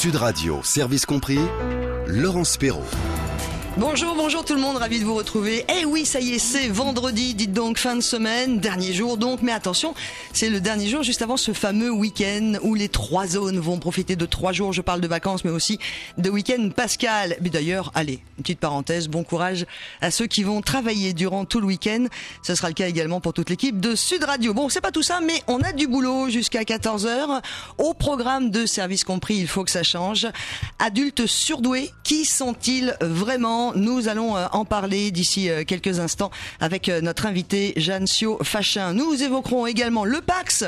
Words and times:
Sud 0.00 0.16
Radio, 0.16 0.60
service 0.62 1.04
compris, 1.04 1.38
Laurence 2.06 2.56
Perrault. 2.56 2.86
Bonjour, 3.76 4.14
bonjour 4.16 4.44
tout 4.44 4.54
le 4.54 4.60
monde, 4.60 4.76
ravi 4.76 4.98
de 4.98 5.04
vous 5.04 5.14
retrouver. 5.14 5.64
Eh 5.68 5.84
oui, 5.84 6.04
ça 6.04 6.20
y 6.20 6.32
est, 6.32 6.38
c'est 6.40 6.66
vendredi, 6.68 7.34
dites 7.34 7.52
donc 7.52 7.78
fin 7.78 7.94
de 7.94 8.00
semaine, 8.00 8.58
dernier 8.58 8.92
jour 8.92 9.16
donc, 9.16 9.42
mais 9.42 9.52
attention, 9.52 9.94
c'est 10.32 10.50
le 10.50 10.60
dernier 10.60 10.88
jour 10.88 11.04
juste 11.04 11.22
avant 11.22 11.36
ce 11.36 11.52
fameux 11.52 11.90
week-end 11.90 12.54
où 12.62 12.74
les 12.74 12.88
trois 12.88 13.28
zones 13.28 13.60
vont 13.60 13.78
profiter 13.78 14.16
de 14.16 14.26
trois 14.26 14.52
jours, 14.52 14.72
je 14.72 14.82
parle 14.82 15.00
de 15.00 15.06
vacances, 15.06 15.44
mais 15.44 15.52
aussi 15.52 15.78
de 16.18 16.28
week-end 16.28 16.68
pascal. 16.74 17.36
Mais 17.40 17.48
d'ailleurs, 17.48 17.92
allez, 17.94 18.18
une 18.38 18.42
petite 18.42 18.58
parenthèse, 18.58 19.08
bon 19.08 19.22
courage 19.22 19.66
à 20.00 20.10
ceux 20.10 20.26
qui 20.26 20.42
vont 20.42 20.62
travailler 20.62 21.14
durant 21.14 21.44
tout 21.44 21.60
le 21.60 21.66
week-end. 21.66 22.06
Ce 22.42 22.56
sera 22.56 22.68
le 22.68 22.74
cas 22.74 22.88
également 22.88 23.20
pour 23.20 23.32
toute 23.32 23.50
l'équipe 23.50 23.80
de 23.80 23.94
Sud 23.94 24.24
Radio. 24.24 24.52
Bon, 24.52 24.68
c'est 24.68 24.80
pas 24.80 24.92
tout 24.92 25.04
ça, 25.04 25.20
mais 25.20 25.42
on 25.46 25.60
a 25.62 25.72
du 25.72 25.86
boulot 25.86 26.28
jusqu'à 26.28 26.64
14h. 26.64 27.40
Au 27.78 27.94
programme 27.94 28.50
de 28.50 28.66
service 28.66 29.04
compris, 29.04 29.36
il 29.36 29.48
faut 29.48 29.64
que 29.64 29.70
ça 29.70 29.84
change. 29.84 30.26
Adultes 30.80 31.26
surdoués, 31.26 31.92
qui 32.02 32.24
sont-ils 32.24 32.96
vraiment? 33.00 33.59
Nous 33.74 34.08
allons 34.08 34.36
euh, 34.36 34.46
en 34.52 34.64
parler 34.64 35.10
d'ici 35.10 35.48
euh, 35.48 35.64
quelques 35.64 36.00
instants 36.00 36.30
avec 36.60 36.88
euh, 36.88 37.00
notre 37.00 37.26
invité 37.26 37.72
Jeanne 37.76 38.06
Sio 38.06 38.38
Fachin. 38.42 38.92
Nous 38.94 39.22
évoquerons 39.22 39.66
également 39.66 40.04
le 40.04 40.20
Pax. 40.20 40.64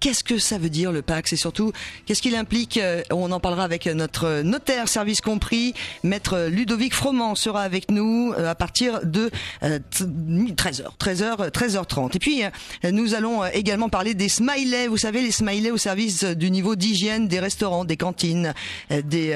Qu'est-ce 0.00 0.24
que 0.24 0.38
ça 0.38 0.58
veut 0.58 0.70
dire 0.70 0.92
le 0.92 1.02
Pax? 1.02 1.32
Et 1.32 1.36
surtout 1.36 1.72
qu'est-ce 2.06 2.22
qu'il 2.22 2.36
implique? 2.36 2.78
On 3.10 3.32
en 3.32 3.40
parlera 3.40 3.64
avec 3.64 3.86
notre 3.86 4.42
notaire 4.42 4.88
service 4.88 5.20
compris. 5.20 5.74
Maître 6.02 6.48
Ludovic 6.50 6.94
Froment 6.94 7.34
sera 7.34 7.62
avec 7.62 7.90
nous 7.90 8.34
à 8.36 8.54
partir 8.54 9.00
de 9.04 9.30
13h, 9.62 10.84
13h, 10.98 11.50
13h30. 11.50 12.16
Et 12.16 12.18
puis 12.18 12.42
nous 12.90 13.14
allons 13.14 13.44
également 13.46 13.88
parler 13.88 14.14
des 14.14 14.28
smileys. 14.28 14.88
Vous 14.88 14.98
savez 14.98 15.22
les 15.22 15.30
smileys 15.30 15.70
au 15.70 15.78
service 15.78 16.24
du 16.24 16.50
niveau 16.50 16.76
d'hygiène 16.76 17.28
des 17.28 17.40
restaurants, 17.40 17.84
des 17.84 17.96
cantines, 17.96 18.52
des, 18.90 19.34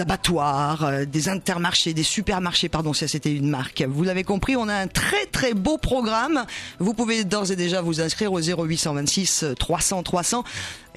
abattoirs, 0.00 1.06
des 1.06 1.28
intermarchés, 1.28 1.94
des 1.94 2.02
supermarché, 2.08 2.68
pardon, 2.68 2.92
ça 2.92 3.06
c'était 3.06 3.32
une 3.32 3.48
marque. 3.48 3.82
Vous 3.82 4.02
l'avez 4.02 4.24
compris, 4.24 4.56
on 4.56 4.68
a 4.68 4.74
un 4.74 4.86
très 4.88 5.26
très 5.26 5.54
beau 5.54 5.78
programme. 5.78 6.44
Vous 6.78 6.94
pouvez 6.94 7.24
d'ores 7.24 7.52
et 7.52 7.56
déjà 7.56 7.80
vous 7.80 8.00
inscrire 8.00 8.32
au 8.32 8.40
0826 8.40 9.44
300 9.58 10.02
300 10.02 10.44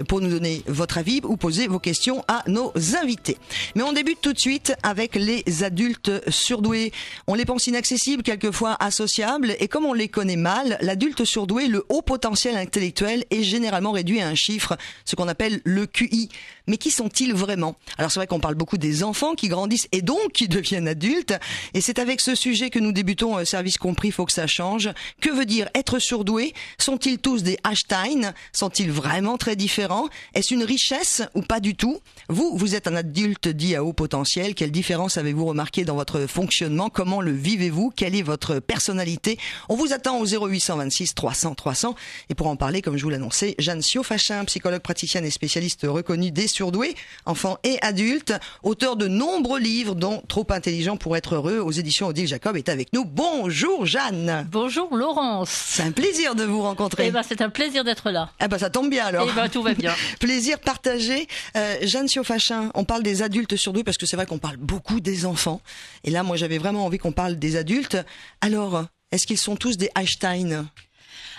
pour 0.07 0.21
nous 0.21 0.29
donner 0.29 0.63
votre 0.67 0.97
avis 0.97 1.21
ou 1.23 1.37
poser 1.37 1.67
vos 1.67 1.79
questions 1.79 2.23
à 2.27 2.43
nos 2.47 2.71
invités. 3.01 3.37
Mais 3.75 3.83
on 3.83 3.93
débute 3.93 4.21
tout 4.21 4.33
de 4.33 4.39
suite 4.39 4.73
avec 4.83 5.15
les 5.15 5.43
adultes 5.63 6.11
surdoués. 6.29 6.91
On 7.27 7.33
les 7.33 7.45
pense 7.45 7.67
inaccessibles, 7.67 8.23
quelquefois 8.23 8.75
associables, 8.79 9.55
et 9.59 9.67
comme 9.67 9.85
on 9.85 9.93
les 9.93 10.07
connaît 10.07 10.35
mal, 10.35 10.77
l'adulte 10.81 11.25
surdoué, 11.25 11.67
le 11.67 11.85
haut 11.89 12.01
potentiel 12.01 12.55
intellectuel, 12.55 13.25
est 13.29 13.43
généralement 13.43 13.91
réduit 13.91 14.21
à 14.21 14.27
un 14.27 14.35
chiffre, 14.35 14.77
ce 15.05 15.15
qu'on 15.15 15.27
appelle 15.27 15.61
le 15.63 15.85
QI. 15.85 16.29
Mais 16.67 16.77
qui 16.77 16.91
sont-ils 16.91 17.33
vraiment? 17.33 17.75
Alors 17.97 18.11
c'est 18.11 18.19
vrai 18.19 18.27
qu'on 18.27 18.39
parle 18.39 18.55
beaucoup 18.55 18.77
des 18.77 19.03
enfants 19.03 19.35
qui 19.35 19.47
grandissent 19.47 19.87
et 19.91 20.01
donc 20.01 20.31
qui 20.33 20.47
deviennent 20.47 20.87
adultes, 20.87 21.33
et 21.73 21.81
c'est 21.81 21.99
avec 21.99 22.21
ce 22.21 22.35
sujet 22.35 22.69
que 22.69 22.79
nous 22.79 22.91
débutons 22.91 23.37
euh, 23.37 23.45
Service 23.45 23.77
compris, 23.77 24.11
faut 24.11 24.25
que 24.25 24.31
ça 24.31 24.47
change. 24.47 24.89
Que 25.19 25.29
veut 25.29 25.45
dire 25.45 25.69
être 25.75 25.99
surdoué? 25.99 26.53
Sont-ils 26.77 27.19
tous 27.19 27.43
des 27.43 27.57
Einstein? 27.69 28.33
Sont-ils 28.53 28.91
vraiment 28.91 29.37
très 29.37 29.55
différents? 29.55 29.90
Est-ce 30.33 30.53
une 30.53 30.63
richesse 30.63 31.21
ou 31.35 31.41
pas 31.41 31.59
du 31.59 31.75
tout? 31.75 31.99
Vous, 32.29 32.55
vous 32.55 32.75
êtes 32.75 32.87
un 32.87 32.95
adulte 32.95 33.47
dit 33.47 33.75
à 33.75 33.83
haut 33.83 33.93
potentiel. 33.93 34.55
Quelle 34.55 34.71
différence 34.71 35.17
avez-vous 35.17 35.45
remarqué 35.45 35.85
dans 35.85 35.95
votre 35.95 36.27
fonctionnement? 36.27 36.89
Comment 36.89 37.21
le 37.21 37.31
vivez-vous? 37.31 37.91
Quelle 37.95 38.15
est 38.15 38.21
votre 38.21 38.59
personnalité? 38.59 39.37
On 39.69 39.75
vous 39.75 39.93
attend 39.93 40.19
au 40.19 40.25
0826 40.25 41.15
300 41.15 41.55
300. 41.55 41.95
Et 42.29 42.35
pour 42.35 42.47
en 42.47 42.55
parler, 42.55 42.81
comme 42.81 42.97
je 42.97 43.03
vous 43.03 43.09
l'annonçais, 43.09 43.55
Jeanne 43.59 43.81
Siofachin, 43.81 44.45
psychologue 44.45 44.81
praticienne 44.81 45.25
et 45.25 45.31
spécialiste 45.31 45.85
reconnue 45.87 46.31
des 46.31 46.47
surdoués, 46.47 46.95
enfants 47.25 47.57
et 47.63 47.77
adultes, 47.81 48.33
auteur 48.63 48.95
de 48.95 49.07
nombreux 49.07 49.59
livres, 49.59 49.95
dont 49.95 50.21
Trop 50.27 50.47
intelligent 50.51 50.97
pour 50.97 51.17
être 51.17 51.35
heureux, 51.35 51.59
aux 51.59 51.71
éditions 51.71 52.07
Odile 52.07 52.27
Jacob, 52.27 52.55
est 52.55 52.69
avec 52.69 52.93
nous. 52.93 53.03
Bonjour 53.05 53.85
Jeanne 53.85 54.47
Bonjour 54.51 54.95
Laurence 54.95 55.49
C'est 55.49 55.83
un 55.83 55.91
plaisir 55.91 56.35
de 56.35 56.43
vous 56.43 56.61
rencontrer. 56.61 57.07
Eh 57.07 57.11
ben, 57.11 57.23
c'est 57.27 57.41
un 57.41 57.49
plaisir 57.49 57.83
d'être 57.83 58.11
là. 58.11 58.29
Eh 58.41 58.47
ben, 58.47 58.57
ça 58.57 58.69
tombe 58.69 58.89
bien 58.89 59.05
alors. 59.05 59.27
Eh 59.29 59.33
ben, 59.33 59.49
tout 59.49 59.61
va 59.61 59.73
bien. 59.73 59.80
Plaisir 60.19 60.59
partagé. 60.59 61.27
Euh, 61.55 61.77
Jeanne 61.83 62.07
Siofachin, 62.07 62.71
on 62.75 62.83
parle 62.83 63.03
des 63.03 63.21
adultes 63.21 63.55
surdoués 63.55 63.83
parce 63.83 63.97
que 63.97 64.05
c'est 64.05 64.15
vrai 64.15 64.25
qu'on 64.25 64.39
parle 64.39 64.57
beaucoup 64.57 64.99
des 64.99 65.25
enfants. 65.25 65.61
Et 66.03 66.11
là, 66.11 66.23
moi, 66.23 66.37
j'avais 66.37 66.57
vraiment 66.57 66.85
envie 66.85 66.97
qu'on 66.97 67.11
parle 67.11 67.37
des 67.37 67.55
adultes. 67.55 67.97
Alors, 68.41 68.85
est-ce 69.11 69.27
qu'ils 69.27 69.37
sont 69.37 69.55
tous 69.55 69.77
des 69.77 69.89
Einstein? 69.95 70.67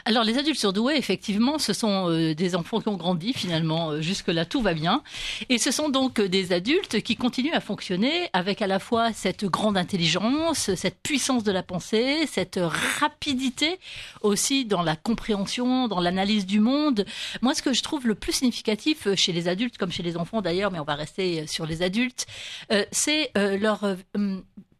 Alors 0.05 0.25
les 0.25 0.39
adultes 0.39 0.59
surdoués, 0.59 0.97
effectivement, 0.97 1.59
ce 1.59 1.73
sont 1.73 2.11
euh, 2.11 2.35
des 2.35 2.57
enfants 2.57 2.81
qui 2.81 2.89
ont 2.89 2.97
grandi 2.97 3.33
finalement. 3.33 3.91
Euh, 3.91 4.01
jusque-là, 4.01 4.45
tout 4.45 4.61
va 4.61 4.75
bien. 4.75 5.03
Et 5.49 5.59
ce 5.59 5.71
sont 5.71 5.89
donc 5.89 6.19
euh, 6.19 6.29
des 6.29 6.53
adultes 6.53 7.01
qui 7.03 7.17
continuent 7.17 7.55
à 7.55 7.61
fonctionner 7.61 8.29
avec 8.33 8.63
à 8.63 8.67
la 8.67 8.79
fois 8.79 9.13
cette 9.13 9.45
grande 9.45 9.77
intelligence, 9.77 10.75
cette 10.75 11.01
puissance 11.03 11.45
de 11.45 11.53
la 11.53 11.63
pensée, 11.63 12.27
cette 12.27 12.59
rapidité 13.01 13.79
aussi 14.23 14.65
dans 14.65 14.83
la 14.83 14.97
compréhension, 14.97 15.89
dans 15.89 16.01
l'analyse 16.01 16.47
du 16.47 16.61
monde. 16.61 17.05
Moi, 17.41 17.55
ce 17.55 17.63
que 17.63 17.73
je 17.73 17.83
trouve 17.83 18.07
le 18.07 18.15
plus 18.15 18.33
significatif 18.33 19.15
chez 19.15 19.33
les 19.33 19.49
adultes, 19.49 19.79
comme 19.79 19.93
chez 19.93 20.03
les 20.03 20.17
enfants 20.17 20.43
d'ailleurs, 20.43 20.71
mais 20.71 20.81
on 20.81 20.85
va 20.85 20.95
rester 20.95 21.47
sur 21.47 21.67
les 21.67 21.83
adultes, 21.83 22.27
c'est 22.91 23.31
leur 23.35 23.97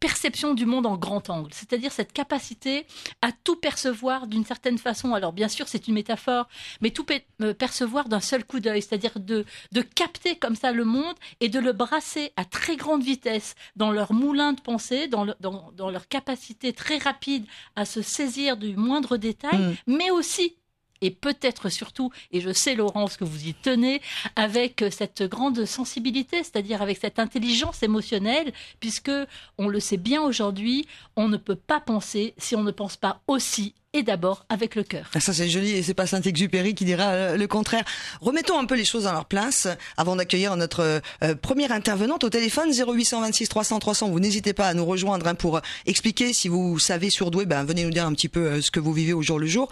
perception 0.03 0.53
du 0.53 0.65
monde 0.65 0.85
en 0.85 0.97
grand 0.97 1.29
angle, 1.29 1.53
c'est-à-dire 1.53 1.93
cette 1.93 2.11
capacité 2.11 2.85
à 3.21 3.31
tout 3.31 3.55
percevoir 3.55 4.27
d'une 4.27 4.43
certaine 4.43 4.77
façon. 4.77 5.13
Alors 5.13 5.31
bien 5.31 5.47
sûr, 5.47 5.69
c'est 5.69 5.87
une 5.87 5.93
métaphore, 5.93 6.49
mais 6.81 6.89
tout 6.89 7.05
euh, 7.41 7.53
percevoir 7.53 8.09
d'un 8.09 8.19
seul 8.19 8.43
coup 8.43 8.59
d'œil, 8.59 8.81
c'est-à-dire 8.81 9.17
de, 9.17 9.45
de 9.71 9.81
capter 9.81 10.35
comme 10.35 10.57
ça 10.57 10.73
le 10.73 10.83
monde 10.83 11.15
et 11.39 11.47
de 11.47 11.57
le 11.57 11.71
brasser 11.71 12.33
à 12.35 12.43
très 12.43 12.75
grande 12.75 13.01
vitesse 13.01 13.55
dans 13.77 13.91
leur 13.93 14.11
moulin 14.11 14.51
de 14.51 14.59
pensée, 14.59 15.07
dans, 15.07 15.25
dans, 15.39 15.71
dans 15.71 15.89
leur 15.89 16.09
capacité 16.09 16.73
très 16.73 16.97
rapide 16.97 17.45
à 17.77 17.85
se 17.85 18.01
saisir 18.01 18.57
du 18.57 18.75
moindre 18.75 19.15
détail, 19.15 19.57
mm. 19.57 19.75
mais 19.87 20.11
aussi 20.11 20.57
et 21.03 21.11
peut-être 21.11 21.69
surtout, 21.69 22.11
et 22.31 22.41
je 22.41 22.51
sais 22.51 22.75
Laurence 22.75 23.17
que 23.17 23.25
vous 23.25 23.47
y 23.47 23.53
tenez, 23.53 24.01
avec 24.35 24.85
cette 24.89 25.21
grande 25.23 25.65
sensibilité, 25.65 26.37
c'est-à-dire 26.37 26.81
avec 26.81 26.97
cette 26.97 27.19
intelligence 27.19 27.83
émotionnelle, 27.83 28.53
puisque 28.79 29.11
on 29.57 29.67
le 29.67 29.79
sait 29.79 29.97
bien 29.97 30.21
aujourd'hui, 30.21 30.87
on 31.15 31.27
ne 31.27 31.37
peut 31.37 31.55
pas 31.55 31.81
penser 31.81 32.33
si 32.37 32.55
on 32.55 32.63
ne 32.63 32.71
pense 32.71 32.95
pas 32.95 33.21
aussi 33.27 33.75
et 33.93 34.01
d'abord 34.01 34.45
avec 34.49 34.75
le 34.75 34.83
cœur. 34.83 35.09
Ah, 35.13 35.19
ça 35.19 35.33
c'est 35.33 35.47
joli 35.49 35.71
et 35.71 35.83
c'est 35.83 35.93
pas 35.93 36.07
Saint-Exupéry 36.07 36.73
qui 36.73 36.83
dira 36.83 37.09
euh, 37.09 37.37
le 37.37 37.47
contraire. 37.47 37.83
Remettons 38.21 38.57
un 38.57 38.65
peu 38.65 38.75
les 38.75 38.85
choses 38.85 39.03
dans 39.03 39.11
leur 39.11 39.25
place 39.25 39.67
avant 39.97 40.15
d'accueillir 40.15 40.55
notre 40.57 41.01
euh, 41.23 41.35
première 41.35 41.71
intervenante 41.71 42.23
au 42.23 42.29
téléphone 42.29 42.71
0826 42.71 43.49
300 43.49 43.79
300. 43.79 44.09
Vous 44.09 44.19
n'hésitez 44.19 44.53
pas 44.53 44.67
à 44.67 44.73
nous 44.73 44.85
rejoindre 44.85 45.27
hein, 45.27 45.35
pour 45.35 45.61
expliquer 45.85 46.33
si 46.33 46.47
vous 46.47 46.79
savez 46.79 47.11
surdoué, 47.11 47.45
ben 47.45 47.63
venez 47.63 47.83
nous 47.83 47.91
dire 47.91 48.07
un 48.07 48.13
petit 48.13 48.29
peu 48.29 48.45
euh, 48.45 48.61
ce 48.61 48.71
que 48.71 48.79
vous 48.79 48.93
vivez 48.93 49.13
au 49.13 49.21
jour 49.21 49.37
le 49.37 49.47
jour. 49.47 49.69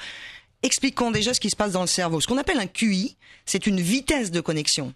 Expliquons 0.63 1.09
déjà 1.09 1.33
ce 1.33 1.39
qui 1.39 1.49
se 1.49 1.55
passe 1.55 1.71
dans 1.71 1.81
le 1.81 1.87
cerveau. 1.87 2.21
Ce 2.21 2.27
qu'on 2.27 2.37
appelle 2.37 2.59
un 2.59 2.67
QI, 2.67 3.17
c'est 3.45 3.65
une 3.65 3.81
vitesse 3.81 4.29
de 4.29 4.41
connexion. 4.41 4.93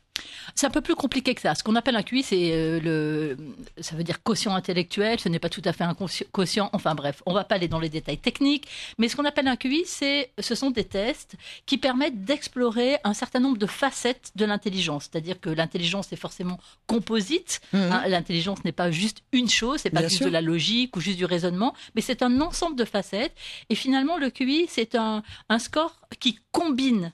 C'est 0.53 0.67
un 0.67 0.69
peu 0.69 0.81
plus 0.81 0.95
compliqué 0.95 1.35
que 1.35 1.41
ça. 1.41 1.55
Ce 1.55 1.63
qu'on 1.63 1.75
appelle 1.75 1.95
un 1.95 2.03
QI, 2.03 2.23
c'est 2.23 2.51
euh, 2.51 2.79
le, 2.79 3.37
ça 3.81 3.95
veut 3.95 4.03
dire 4.03 4.23
quotient 4.23 4.55
intellectuel. 4.55 5.19
Ce 5.19 5.27
n'est 5.27 5.39
pas 5.39 5.49
tout 5.49 5.61
à 5.65 5.73
fait 5.73 5.83
un 5.83 5.95
quotient. 6.31 6.69
Enfin 6.73 6.95
bref, 6.95 7.21
on 7.25 7.33
va 7.33 7.43
pas 7.43 7.55
aller 7.55 7.67
dans 7.67 7.79
les 7.79 7.89
détails 7.89 8.17
techniques. 8.17 8.67
Mais 8.97 9.09
ce 9.09 9.15
qu'on 9.15 9.25
appelle 9.25 9.47
un 9.47 9.57
QI, 9.57 9.83
c'est, 9.85 10.31
ce 10.39 10.55
sont 10.55 10.71
des 10.71 10.85
tests 10.85 11.35
qui 11.65 11.77
permettent 11.77 12.23
d'explorer 12.23 12.97
un 13.03 13.13
certain 13.13 13.39
nombre 13.39 13.57
de 13.57 13.65
facettes 13.65 14.31
de 14.35 14.45
l'intelligence. 14.45 15.09
C'est-à-dire 15.11 15.39
que 15.39 15.49
l'intelligence 15.49 16.11
est 16.13 16.17
forcément 16.17 16.59
composite. 16.87 17.59
Mmh. 17.73 17.77
Hein. 17.77 18.03
l'intelligence 18.07 18.63
n'est 18.63 18.71
pas 18.71 18.91
juste 18.91 19.23
une 19.31 19.49
chose. 19.49 19.81
C'est 19.81 19.89
pas 19.89 20.07
juste 20.07 20.23
de 20.23 20.29
la 20.29 20.41
logique 20.41 20.95
ou 20.95 21.01
juste 21.01 21.17
du 21.17 21.25
raisonnement, 21.25 21.73
mais 21.95 22.01
c'est 22.01 22.21
un 22.21 22.39
ensemble 22.41 22.75
de 22.75 22.85
facettes. 22.85 23.33
Et 23.69 23.75
finalement, 23.75 24.17
le 24.17 24.29
QI, 24.29 24.67
c'est 24.69 24.95
un, 24.95 25.23
un 25.49 25.59
score 25.59 25.99
qui 26.19 26.39
combine 26.51 27.11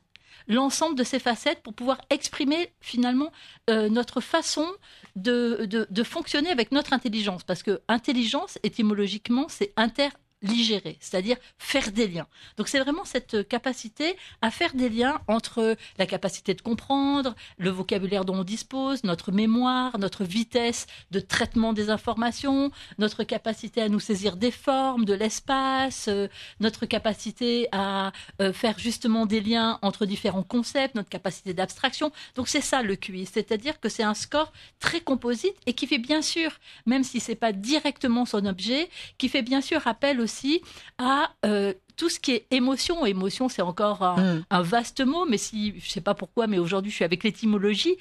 l'ensemble 0.51 0.95
de 0.95 1.03
ces 1.03 1.19
facettes 1.19 1.62
pour 1.63 1.73
pouvoir 1.73 2.00
exprimer 2.09 2.72
finalement 2.81 3.31
euh, 3.70 3.90
notre 3.90 4.22
façon 4.22 4.67
de, 5.16 5.87
fonctionner 6.03 6.49
avec 6.49 6.72
notre 6.72 6.93
intelligence. 6.93 7.43
Parce 7.43 7.64
que 7.64 7.81
intelligence, 7.87 8.59
étymologiquement, 8.64 9.47
c'est 9.49 9.73
inter 9.78 10.09
ligérer, 10.41 10.97
c'est-à-dire 10.99 11.38
faire 11.58 11.91
des 11.91 12.08
liens. 12.08 12.28
Donc 12.58 12.67
c'est 12.67 12.79
vraiment 12.79 13.05
cette 13.05 13.47
capacité 13.47 14.16
à 14.41 14.49
faire 14.49 14.73
des 14.73 14.90
liens 14.90 15.22
entre 15.28 15.76
la 15.97 16.05
capacité 16.05 16.53
de 16.53 16.61
comprendre, 16.61 17.35
le 17.58 17.70
vocabulaire 17.70 18.26
dont 18.26 18.35
on 18.35 18.43
dispose, 18.43 19.03
notre 19.03 19.32
mémoire, 19.32 19.97
notre 19.99 20.23
vitesse 20.23 20.88
de 21.11 21.20
traitement 21.20 21.73
des 21.73 21.90
informations, 21.90 22.72
notre 22.97 23.23
capacité 23.23 23.82
à 23.82 23.90
nous 23.90 23.99
saisir 23.99 24.35
des 24.35 24.52
formes, 24.52 25.05
de 25.05 25.14
l'espace, 25.14 26.08
euh, 26.08 26.28
notre 26.59 26.85
capacité 26.85 27.67
à 27.72 28.11
euh, 28.41 28.52
faire 28.52 28.79
justement 28.79 29.26
des 29.26 29.41
liens 29.41 29.78
entre 29.82 30.05
différents 30.05 30.43
concepts, 30.43 30.96
notre 30.96 31.09
capacité 31.09 31.53
d'abstraction. 31.53 32.11
Donc 32.35 32.47
c'est 32.47 32.61
ça 32.61 32.82
le 32.82 32.96
QI, 32.96 33.26
c'est-à-dire 33.26 33.79
que 33.79 33.90
c'est 33.90 34.03
un 34.03 34.16
score 34.16 34.52
très 34.79 35.02
composite 35.02 35.55
et 35.67 35.73
qui 35.73 35.85
fait 35.85 35.99
bien 35.99 36.22
sûr, 36.22 36.52
même 36.88 37.03
si 37.03 37.20
c'est 37.20 37.35
pas 37.35 37.52
directement 37.52 38.26
son 38.26 38.46
objet, 38.46 38.90
qui 39.20 39.29
fait 39.29 39.43
bien 39.43 39.61
sûr 39.61 39.85
appel 39.85 40.20
aussi 40.20 40.30
aussi 40.31 40.61
à 40.97 41.31
euh, 41.45 41.73
tout 41.97 42.09
ce 42.09 42.19
qui 42.19 42.31
est 42.31 42.47
émotion. 42.51 43.05
Émotion, 43.05 43.49
c'est 43.49 43.61
encore 43.61 44.01
un, 44.03 44.35
mm. 44.35 44.61
vaste 44.61 45.01
mot, 45.01 45.25
mais 45.25 45.37
si, 45.37 45.73
je 45.79 45.89
sais 45.89 46.01
pas 46.01 46.16
pourquoi, 46.16 46.47
mais 46.47 46.57
aujourd'hui, 46.57 46.91
je 46.91 46.95
suis 46.95 47.05
avec 47.05 47.23
l'étymologie 47.23 47.97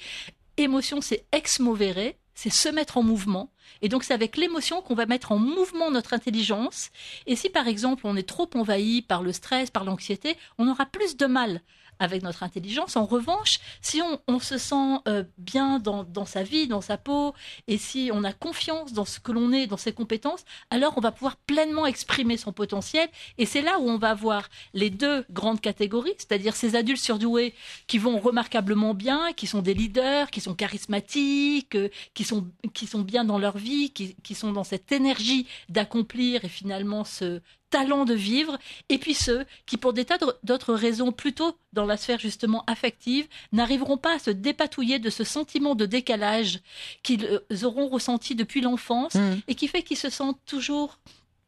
émotion, 0.57 1.01
c'est 1.01 1.25
ex 1.31 1.59
movere, 1.59 2.13
c'est 2.33 2.49
se 2.49 2.69
mettre 2.69 2.97
en 2.97 3.03
mouvement. 3.03 3.51
Et 3.81 3.89
donc 3.89 4.03
c'est 4.03 4.13
avec 4.13 4.37
l'émotion 4.37 4.81
qu'on 4.81 4.95
va 4.95 5.05
mettre 5.05 5.31
en 5.31 5.37
mouvement 5.37 5.91
notre 5.91 6.13
intelligence. 6.13 6.91
Et 7.25 7.35
si 7.35 7.49
par 7.49 7.67
exemple 7.67 8.03
on 8.05 8.15
est 8.15 8.27
trop 8.27 8.49
envahi 8.55 9.01
par 9.01 9.23
le 9.23 9.31
stress, 9.31 9.71
par 9.71 9.83
l'anxiété, 9.83 10.37
on 10.57 10.67
aura 10.67 10.85
plus 10.85 11.17
de 11.17 11.25
mal 11.25 11.61
avec 12.01 12.23
notre 12.23 12.41
intelligence. 12.41 12.97
En 12.97 13.05
revanche, 13.05 13.59
si 13.81 14.01
on, 14.27 14.39
se 14.39 14.57
sent 14.57 14.97
euh, 15.07 15.23
bien 15.37 15.77
dans, 15.77 16.25
sa 16.25 16.41
vie, 16.41 16.67
dans 16.67 16.81
sa 16.81 16.97
peau, 16.97 17.35
et 17.67 17.77
si 17.77 18.09
on 18.11 18.23
a 18.23 18.33
confiance 18.33 18.91
dans 18.91 19.05
ce 19.05 19.19
que 19.19 19.31
l'on 19.31 19.53
est, 19.53 19.67
dans 19.67 19.77
ses 19.77 19.93
compétences, 19.93 20.43
alors 20.71 20.93
on 20.97 20.99
va 20.99 21.11
pouvoir 21.11 21.37
pleinement 21.37 21.85
exprimer 21.85 22.37
son 22.37 22.53
potentiel. 22.53 23.07
Et 23.37 23.45
c'est 23.45 23.61
là 23.61 23.79
où 23.79 23.87
on 23.87 23.99
va 23.99 24.09
avoir 24.09 24.49
les 24.73 24.89
deux 24.89 25.23
grandes 25.29 25.61
catégories, 25.61 26.15
c'est-à-dire 26.17 26.55
ces 26.55 26.75
adultes 26.75 27.03
surdoués 27.03 27.53
qui 27.85 27.99
vont 27.99 28.19
remarquablement 28.19 28.95
bien, 28.95 29.31
qui 29.33 29.45
sont 29.45 29.61
des 29.61 29.75
leaders, 29.75 30.31
qui 30.31 30.41
sont 30.41 30.55
charismatiques, 30.55 31.75
euh, 31.75 31.89
qui, 32.15 32.23
sont, 32.23 32.47
qui 32.73 32.87
sont 32.87 33.01
bien 33.01 33.23
dans 33.25 33.37
leur 33.37 33.59
vie, 33.59 33.91
qui, 33.91 34.15
qui 34.23 34.33
sont 34.33 34.51
dans 34.51 34.63
cette 34.63 34.91
énergie 34.91 35.45
d'accomplir 35.69 36.43
et 36.45 36.49
finalement 36.49 37.03
se, 37.03 37.41
talent 37.71 38.05
de 38.05 38.13
vivre, 38.13 38.59
et 38.89 38.99
puis 38.99 39.15
ceux 39.15 39.45
qui, 39.65 39.77
pour 39.77 39.93
des 39.93 40.05
tas 40.05 40.19
d'autres 40.43 40.75
raisons, 40.75 41.11
plutôt 41.11 41.57
dans 41.73 41.85
la 41.85 41.97
sphère 41.97 42.19
justement 42.19 42.63
affective, 42.67 43.27
n'arriveront 43.51 43.97
pas 43.97 44.15
à 44.15 44.19
se 44.19 44.29
dépatouiller 44.29 44.99
de 44.99 45.09
ce 45.09 45.23
sentiment 45.23 45.73
de 45.73 45.87
décalage 45.87 46.59
qu'ils 47.01 47.25
euh, 47.25 47.63
auront 47.63 47.87
ressenti 47.87 48.35
depuis 48.35 48.61
l'enfance 48.61 49.15
mmh. 49.15 49.31
et 49.47 49.55
qui 49.55 49.67
fait 49.67 49.81
qu'ils 49.81 49.97
se 49.97 50.09
sentent 50.09 50.39
toujours 50.45 50.99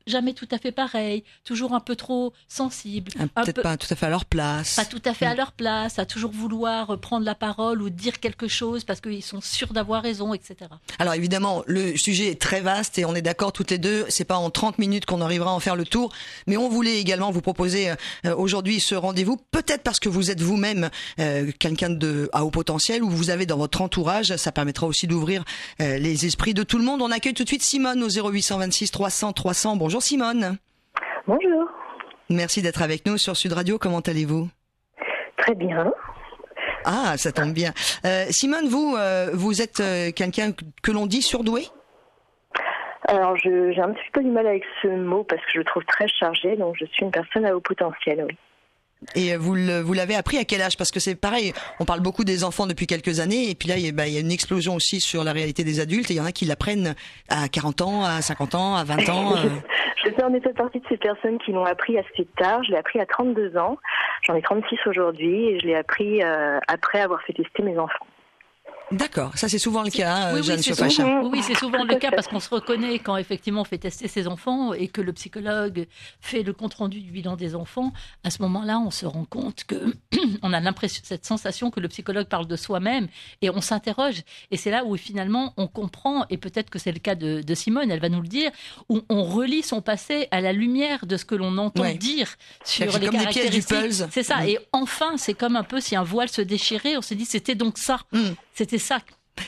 jamais 0.08 0.34
tout 0.34 0.48
à 0.52 0.58
fait 0.58 0.72
pareil, 0.72 1.24
toujours 1.44 1.74
un 1.74 1.80
peu 1.80 1.96
trop 1.96 2.34
sensible. 2.48 3.12
Ah, 3.20 3.44
peut-être 3.44 3.62
pas 3.62 3.78
tout 3.78 3.88
à 3.90 3.96
fait 3.96 4.06
à 4.06 4.10
leur 4.10 4.26
place. 4.26 4.76
Pas 4.76 4.86
tout 4.86 5.02
à 5.06 5.14
fait 5.14 5.26
à 5.26 5.34
mm. 5.34 5.38
leur 5.38 5.52
place, 5.52 6.00
à 6.00 6.06
toujours 6.06 6.32
vouloir 6.32 7.00
prendre 7.00 7.26
la 7.26 7.36
parole 7.36 7.82
ou 7.82 7.90
dire 7.90 8.20
quelque 8.20 8.48
chose 8.48 8.84
parce 8.84 9.02
qu'ils 9.02 9.24
sont 9.24 9.42
sûrs 9.42 9.74
d'avoir 9.74 10.04
raison, 10.04 10.34
etc. 10.34 10.56
Alors 11.00 11.14
évidemment, 11.14 11.64
le 11.68 11.96
sujet 11.98 12.28
est 12.28 12.42
très 12.42 12.62
vaste 12.62 12.98
et 12.98 13.06
on 13.06 13.16
est 13.16 13.22
d'accord 13.22 13.54
toutes 13.54 13.72
les 13.72 13.78
deux, 13.78 14.06
c'est 14.10 14.26
pas 14.26 14.38
en 14.38 14.50
30 14.50 14.80
minutes 14.80 15.06
qu'on 15.06 15.22
arrivera 15.22 15.52
à 15.52 15.54
en 15.54 15.60
faire 15.60 15.76
le 15.76 15.86
tour, 15.86 16.12
mais 16.48 16.58
on 16.58 16.70
voulait 16.70 17.00
également 17.00 17.32
vous 17.32 17.42
proposer 17.42 17.92
euh, 18.26 18.36
aujourd'hui 18.36 18.80
ce 18.80 18.96
rendez-vous, 18.96 19.38
peut-être 19.52 19.84
parce 19.84 20.00
que 20.00 20.10
vous 20.10 20.32
êtes 20.32 20.42
vous-même 20.42 20.90
euh, 21.20 21.52
quelqu'un 21.60 21.90
de 21.90 22.30
à 22.34 22.46
haut 22.46 22.52
potentiel 22.52 23.04
ou 23.04 23.10
vous 23.10 23.30
avez 23.30 23.46
dans 23.46 23.58
votre 23.58 23.82
entourage, 23.82 24.36
ça 24.36 24.52
permettra 24.52 24.88
aussi 24.88 25.08
d'ouvrir 25.08 25.44
euh, 25.82 25.98
les 25.98 26.26
esprits 26.26 26.54
de 26.54 26.64
tout 26.64 26.78
le 26.78 26.84
monde. 26.84 27.02
On 27.02 27.12
accueille 27.12 27.34
tout 27.34 27.44
de 27.44 27.50
suite 27.50 27.64
Simone 27.64 28.04
au 28.04 28.10
0826 28.10 28.92
300 28.92 29.34
300. 29.34 29.76
Bonjour. 29.78 29.93
Bonjour 29.94 30.02
Simone. 30.02 30.58
Bonjour. 31.28 31.70
Merci 32.28 32.64
d'être 32.64 32.82
avec 32.82 33.06
nous 33.06 33.20
sur 33.20 33.38
Sud 33.38 33.54
Radio. 33.54 33.78
Comment 33.78 34.00
allez-vous? 34.00 34.50
Très 35.38 35.54
bien. 35.54 35.94
Ah, 36.84 37.14
ça 37.16 37.32
tombe 37.32 37.54
bien. 37.54 37.74
Euh, 38.04 38.26
Simone, 38.32 38.68
vous, 38.68 38.96
euh, 38.98 39.30
vous 39.34 39.62
êtes 39.62 39.82
euh, 39.82 40.10
quelqu'un 40.12 40.52
que 40.82 40.92
l'on 40.92 41.06
dit 41.06 41.22
surdoué? 41.22 41.68
Alors, 43.08 43.38
j'ai 43.38 43.80
un 43.80 43.94
petit 43.94 44.10
peu 44.14 44.24
du 44.24 44.32
mal 44.32 44.48
avec 44.48 44.64
ce 44.82 44.88
mot 44.88 45.24
parce 45.26 45.44
que 45.44 45.52
je 45.54 45.60
le 45.60 45.66
trouve 45.66 45.86
très 45.86 46.08
chargé, 46.08 46.56
donc 46.56 46.76
je 46.80 46.86
suis 46.86 47.06
une 47.06 47.12
personne 47.12 47.46
à 47.46 47.56
haut 47.56 47.62
potentiel, 47.62 48.26
oui. 48.28 48.36
Et 49.16 49.36
vous, 49.36 49.56
vous 49.84 49.94
l'avez 49.94 50.16
appris 50.16 50.38
à 50.38 50.46
quel 50.46 50.62
âge? 50.62 50.78
Parce 50.78 50.92
que 50.92 51.00
c'est 51.00 51.16
pareil, 51.16 51.54
on 51.80 51.86
parle 51.86 52.02
beaucoup 52.02 52.24
des 52.24 52.44
enfants 52.44 52.68
depuis 52.68 52.88
quelques 52.88 53.20
années, 53.20 53.50
et 53.50 53.56
puis 53.56 53.70
là, 53.70 53.78
il 53.78 53.86
y, 53.86 53.90
a, 53.90 53.92
bah, 53.92 54.08
une 54.08 54.32
explosion 54.32 54.76
aussi 54.76 55.00
sur 55.00 55.24
la 55.24 55.32
réalité 55.32 55.64
des 55.64 55.80
adultes, 55.80 56.10
et 56.12 56.16
il 56.16 56.18
y 56.18 56.22
en 56.22 56.26
a 56.26 56.32
qui 56.32 56.46
l'apprennent 56.46 56.96
à 57.30 57.48
40 57.48 57.82
ans, 57.82 58.04
à 58.04 58.22
50 58.22 58.56
ans, 58.56 58.76
à 58.76 58.84
20 58.84 59.10
ans. 59.10 59.36
Je 60.04 60.12
fais 60.12 60.24
en 60.24 60.34
effet 60.34 60.52
partie 60.54 60.80
de 60.80 60.86
ces 60.90 60.98
personnes 60.98 61.38
qui 61.40 61.52
l'ont 61.54 61.64
appris 61.64 61.98
assez 61.98 62.28
tard. 62.38 62.62
Je 62.64 62.72
l'ai 62.72 62.78
appris 62.78 63.00
à 63.00 63.06
32 63.06 63.58
ans. 63.58 63.78
J'en 64.24 64.36
ai 64.36 64.42
36 64.42 64.78
aujourd'hui 64.88 65.48
et 65.48 65.60
je 65.60 65.66
l'ai 65.66 65.76
appris 65.76 66.22
euh, 66.22 66.60
après 66.68 67.00
avoir 67.00 67.22
fait 67.22 67.34
tester 67.34 67.64
mes 67.64 67.78
enfants. 67.78 68.06
D'accord, 68.94 69.32
ça 69.36 69.50
c'est 69.50 69.60
souvent 69.60 69.84
le 69.84 69.90
cas, 69.90 70.16
hein, 70.16 70.32
oui, 70.36 70.44
Jeanne 70.44 70.58
oui, 70.58 70.64
c'est 70.64 70.90
souvent, 70.90 71.24
oui, 71.24 71.42
c'est 71.44 71.58
souvent 71.58 71.84
le 71.84 71.96
cas 71.96 72.12
parce 72.12 72.28
qu'on 72.28 72.40
se 72.40 72.50
reconnaît 72.50 73.00
quand 73.00 73.18
effectivement 73.18 73.62
on 73.62 73.66
fait 73.66 73.78
tester 73.78 74.08
ses 74.08 74.28
enfants 74.28 74.74
et 74.74 74.88
que 74.88 75.02
le 75.02 75.14
psychologue 75.14 75.88
fait 76.22 76.44
le 76.44 76.54
compte 76.54 76.76
rendu 76.76 77.02
du 77.02 77.12
bilan 77.12 77.36
des 77.36 77.56
enfants. 77.56 77.92
À 78.24 78.30
ce 78.30 78.42
moment-là, 78.44 78.80
on 78.80 78.92
se 78.92 79.06
rend 79.06 79.26
compte 79.26 79.64
que 79.66 79.94
on 80.42 80.54
a 80.54 80.60
l'impression, 80.60 81.02
cette 81.04 81.26
sensation 81.26 81.72
que 81.72 81.80
le 81.80 81.88
psychologue 81.88 82.28
parle 82.28 82.48
de 82.48 82.56
soi-même 82.56 83.08
et 83.42 83.50
on 83.50 83.62
s'interroge. 83.62 84.24
Et 84.52 84.58
c'est 84.58 84.72
là 84.72 84.86
où 84.86 84.96
finalement 84.98 85.54
on 85.58 85.68
comprend 85.68 86.26
et 86.30 86.38
peut-être 86.38 86.70
que 86.70 86.80
c'est 86.80 86.92
le 86.92 87.00
cas 87.00 87.16
de, 87.16 87.54
Simone, 87.54 87.92
elle 87.92 88.00
va 88.00 88.10
nous 88.10 88.22
le 88.22 88.28
dire, 88.28 88.52
où 88.90 89.02
on 89.10 89.24
relie 89.24 89.64
son 89.64 89.82
passé 89.82 90.28
à 90.32 90.42
la 90.42 90.54
lumière 90.54 91.06
de 91.06 91.18
ce 91.18 91.26
que 91.26 91.36
l'on 91.36 91.58
entend 91.58 91.84
dire 91.96 92.36
sur 92.66 92.86
les 92.98 93.08
comme 93.08 93.18
caractéristiques. 93.18 93.78
C'est 94.12 94.24
ça. 94.24 94.48
Et 94.48 94.58
enfin, 94.72 95.18
c'est 95.18 95.34
comme 95.34 95.56
un 95.56 95.64
peu 95.64 95.80
si 95.80 95.96
un 95.96 96.04
voile 96.04 96.30
se 96.30 96.42
déchirait, 96.42 96.98
on 96.98 97.02
se 97.02 97.14
dit 97.14 97.26
c'était 97.26 97.56
donc 97.56 97.78
ça. 97.78 98.00
Mm. 98.12 98.20
C'était 98.54 98.78
ça. 98.78 99.00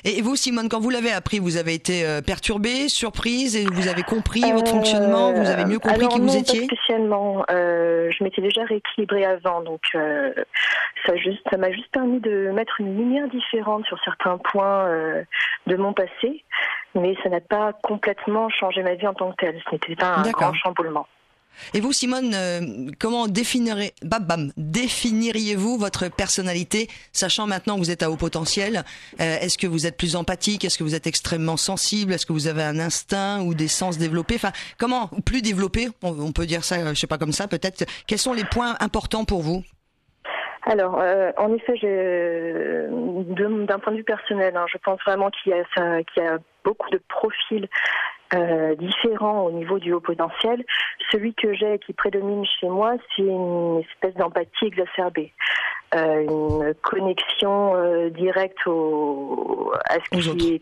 Et 0.03 0.21
vous, 0.21 0.35
Simone, 0.35 0.67
quand 0.67 0.79
vous 0.79 0.89
l'avez 0.89 1.11
appris, 1.11 1.39
vous 1.39 1.57
avez 1.57 1.73
été 1.73 2.05
euh, 2.05 2.21
perturbée, 2.21 2.89
surprise, 2.89 3.55
et 3.55 3.65
vous 3.65 3.87
avez 3.87 4.03
compris 4.03 4.41
votre 4.51 4.71
fonctionnement, 4.71 5.31
vous 5.31 5.49
avez 5.49 5.65
mieux 5.65 5.79
compris 5.79 6.07
qui 6.07 6.19
vous 6.19 6.35
étiez 6.35 6.61
pas 6.61 6.75
spécialement. 6.75 7.45
Euh, 7.51 8.09
je 8.11 8.23
m'étais 8.23 8.41
déjà 8.41 8.63
rééquilibrée 8.65 9.25
avant, 9.25 9.61
donc 9.61 9.81
euh, 9.93 10.33
ça 11.05 11.15
juste, 11.17 11.41
ça 11.51 11.57
m'a 11.57 11.71
juste 11.71 11.91
permis 11.91 12.19
de 12.19 12.51
mettre 12.51 12.79
une 12.79 12.97
lumière 12.97 13.27
différente 13.29 13.85
sur 13.85 13.97
certains 14.03 14.37
points 14.37 14.89
de 15.67 15.75
mon 15.75 15.93
passé, 15.93 16.43
mais 16.95 17.15
ça 17.23 17.29
n'a 17.29 17.41
pas 17.41 17.73
complètement 17.83 18.49
changé 18.49 18.81
ma 18.81 18.95
vie 18.95 19.07
en 19.07 19.13
tant 19.13 19.31
que 19.31 19.45
telle. 19.45 19.61
Ce 19.69 19.75
n'était 19.75 19.95
pas 19.95 20.15
un 20.17 20.31
grand 20.31 20.53
chamboulement. 20.53 21.07
Et 21.73 21.79
vous, 21.79 21.93
Simone, 21.93 22.33
euh, 22.33 22.91
comment 22.99 23.27
définiriez-vous 23.27 25.77
votre 25.77 26.09
personnalité, 26.09 26.87
sachant 27.11 27.47
maintenant 27.47 27.75
que 27.75 27.79
vous 27.79 27.91
êtes 27.91 28.03
à 28.03 28.11
haut 28.11 28.17
potentiel 28.17 28.83
euh, 29.19 29.37
Est-ce 29.39 29.57
que 29.57 29.67
vous 29.67 29.87
êtes 29.87 29.97
plus 29.97 30.15
empathique 30.15 30.65
Est-ce 30.65 30.77
que 30.77 30.83
vous 30.83 30.95
êtes 30.95 31.07
extrêmement 31.07 31.57
sensible 31.57 32.13
Est-ce 32.13 32.25
que 32.25 32.33
vous 32.33 32.47
avez 32.47 32.63
un 32.63 32.79
instinct 32.79 33.41
ou 33.41 33.53
des 33.53 33.67
sens 33.67 33.97
développés? 33.97 34.35
Enfin, 34.35 34.51
comment 34.77 35.09
plus 35.25 35.41
développé 35.41 35.87
on, 36.03 36.31
peut 36.31 36.45
dire 36.45 36.63
ça, 36.63 36.93
je 36.93 36.99
sais 36.99 37.07
pas 37.07 37.17
comme 37.17 37.31
ça, 37.31 37.47
peut-être. 37.47 37.85
Quels 38.07 38.19
sont 38.19 38.33
les 38.33 38.43
points 38.43 38.75
importants 38.79 39.25
pour 39.25 39.41
vous? 39.41 39.63
Alors, 40.67 40.99
euh, 40.99 41.31
en 41.37 41.53
effet, 41.53 41.73
d'un 42.89 43.79
point 43.79 43.93
de 43.93 43.97
vue 43.97 44.03
personnel, 44.03 44.57
hein, 44.57 44.65
je 44.71 44.79
pense 44.79 44.99
vraiment 45.05 45.29
qu'il 45.29 45.53
y, 45.53 46.21
a 46.21 46.37
beaucoup 46.63 46.89
de 46.89 46.99
profils 47.07 47.69
euh, 48.33 48.75
différents 48.75 49.43
au 49.45 49.51
niveau 49.51 49.79
du 49.79 49.93
haut 49.93 49.99
potentiel. 49.99 50.63
Celui 51.11 51.33
que 51.33 51.53
j'ai 51.53 51.79
qui 51.79 51.93
prédomine 51.93 52.45
chez 52.59 52.67
moi, 52.67 52.95
c'est 53.15 53.23
une 53.23 53.81
espèce 53.81 54.15
d'empathie 54.15 54.65
exacerbée. 54.65 55.31
Euh, 55.93 56.23
une 56.23 56.73
connexion 56.81 57.75
euh, 57.75 58.09
directe 58.09 58.65
au, 58.65 59.71
à 59.89 59.95
ce 59.95 60.19
qui 60.19 60.55
est 60.55 60.61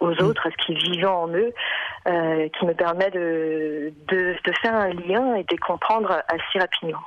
aux 0.00 0.14
mm. 0.14 0.24
autres, 0.24 0.46
à 0.46 0.50
ce 0.50 0.56
qui 0.64 0.72
est 0.72 0.92
vivant 0.92 1.22
en 1.22 1.28
eux, 1.28 1.52
euh, 2.06 2.48
qui 2.58 2.66
me 2.66 2.74
permet 2.74 3.10
de, 3.10 3.92
de, 4.08 4.36
de, 4.44 4.52
faire 4.62 4.74
un 4.74 4.88
lien 4.88 5.34
et 5.34 5.44
de 5.44 5.56
comprendre 5.56 6.22
assez 6.28 6.58
rapidement. 6.58 7.02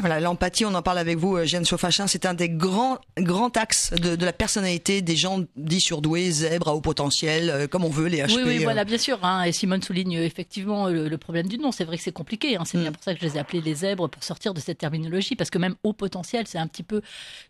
Voilà, 0.00 0.20
l'empathie, 0.20 0.64
on 0.64 0.74
en 0.74 0.82
parle 0.82 0.98
avec 0.98 1.18
vous, 1.18 1.36
euh, 1.36 1.44
Jeanne 1.44 1.66
Chauffachin, 1.66 2.06
c'est 2.06 2.24
un 2.24 2.34
des 2.34 2.48
grands, 2.48 2.98
grands 3.16 3.48
axes 3.48 3.90
de, 3.90 4.14
de, 4.14 4.24
la 4.24 4.32
personnalité 4.32 5.02
des 5.02 5.16
gens 5.16 5.40
dits 5.56 5.80
surdoués, 5.80 6.30
zèbres, 6.30 6.68
à 6.68 6.74
haut 6.74 6.80
potentiel, 6.80 7.50
euh, 7.50 7.66
comme 7.66 7.84
on 7.84 7.88
veut, 7.88 8.06
les 8.06 8.22
HP. 8.22 8.36
Oui, 8.36 8.42
oui, 8.46 8.58
voilà, 8.62 8.84
bien 8.84 8.98
sûr. 8.98 9.18
Hein, 9.24 9.42
et 9.42 9.50
Simone 9.50 9.82
souligne 9.82 10.12
effectivement 10.12 10.88
le, 10.88 11.18
problème 11.18 11.48
du 11.48 11.58
nom. 11.58 11.72
C'est 11.72 11.82
vrai 11.82 11.96
que 11.96 12.02
c'est 12.04 12.12
compliqué. 12.12 12.56
Hein, 12.56 12.62
c'est 12.64 12.78
bien 12.78 12.90
mm. 12.90 12.92
pour 12.92 13.02
ça 13.02 13.12
que 13.12 13.20
je 13.20 13.26
les 13.26 13.36
ai 13.36 13.40
appelés 13.40 13.60
les 13.60 13.74
zèbres, 13.74 14.08
pour 14.08 14.22
sortir 14.22 14.54
de 14.54 14.60
cette 14.60 14.78
terminologie, 14.78 15.34
parce 15.34 15.50
que 15.50 15.58
même 15.58 15.74
haut 15.82 15.92
potentiel, 15.92 16.46
c'est 16.46 16.58
un 16.58 16.68
petit 16.68 16.84
peu 16.84 17.02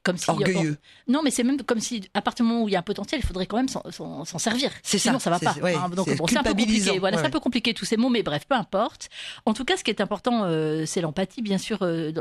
comme 0.02 0.16
si... 0.16 0.30
Orgueilleux. 0.30 0.78
non, 1.06 1.20
mais 1.22 1.30
c'est 1.30 1.44
même 1.44 1.60
comme 1.62 1.80
si, 1.80 2.08
à 2.14 2.22
partir 2.22 2.46
du 2.46 2.50
moment 2.50 2.64
où 2.64 2.68
il 2.68 2.72
y 2.72 2.76
a 2.76 2.78
un 2.78 2.82
potentiel, 2.82 3.20
il 3.22 3.26
faudrait 3.26 3.46
quand 3.46 3.58
même 3.58 3.68
s'en 3.68 4.38
servir. 4.38 4.70
C'est 4.82 4.98
Sinon, 4.98 5.18
ça, 5.18 5.24
ça 5.24 5.38
va 5.38 5.38
pas. 5.38 5.68
Hein, 5.68 5.90
donc, 5.90 6.16
bon, 6.16 6.26
c'est 6.26 6.38
un 6.38 6.42
peu 6.42 6.54
compliqué. 6.54 6.98
Voilà, 6.98 7.18
c'est 7.18 7.26
un 7.26 7.30
peu 7.30 7.40
compliqué 7.40 7.74
tous 7.74 7.84
ces 7.84 7.98
mots, 7.98 8.08
mais 8.08 8.22
bref, 8.22 8.44
peu 8.48 8.54
importe. 8.54 9.10
En 9.44 9.52
tout 9.52 9.66
cas, 9.66 9.76
ce 9.76 9.84
qui 9.84 9.90
est 9.90 10.00
important, 10.00 10.44
euh, 10.44 10.86
c'est 10.86 11.02
l'empathie, 11.02 11.42
bien 11.42 11.58
sûr, 11.58 11.78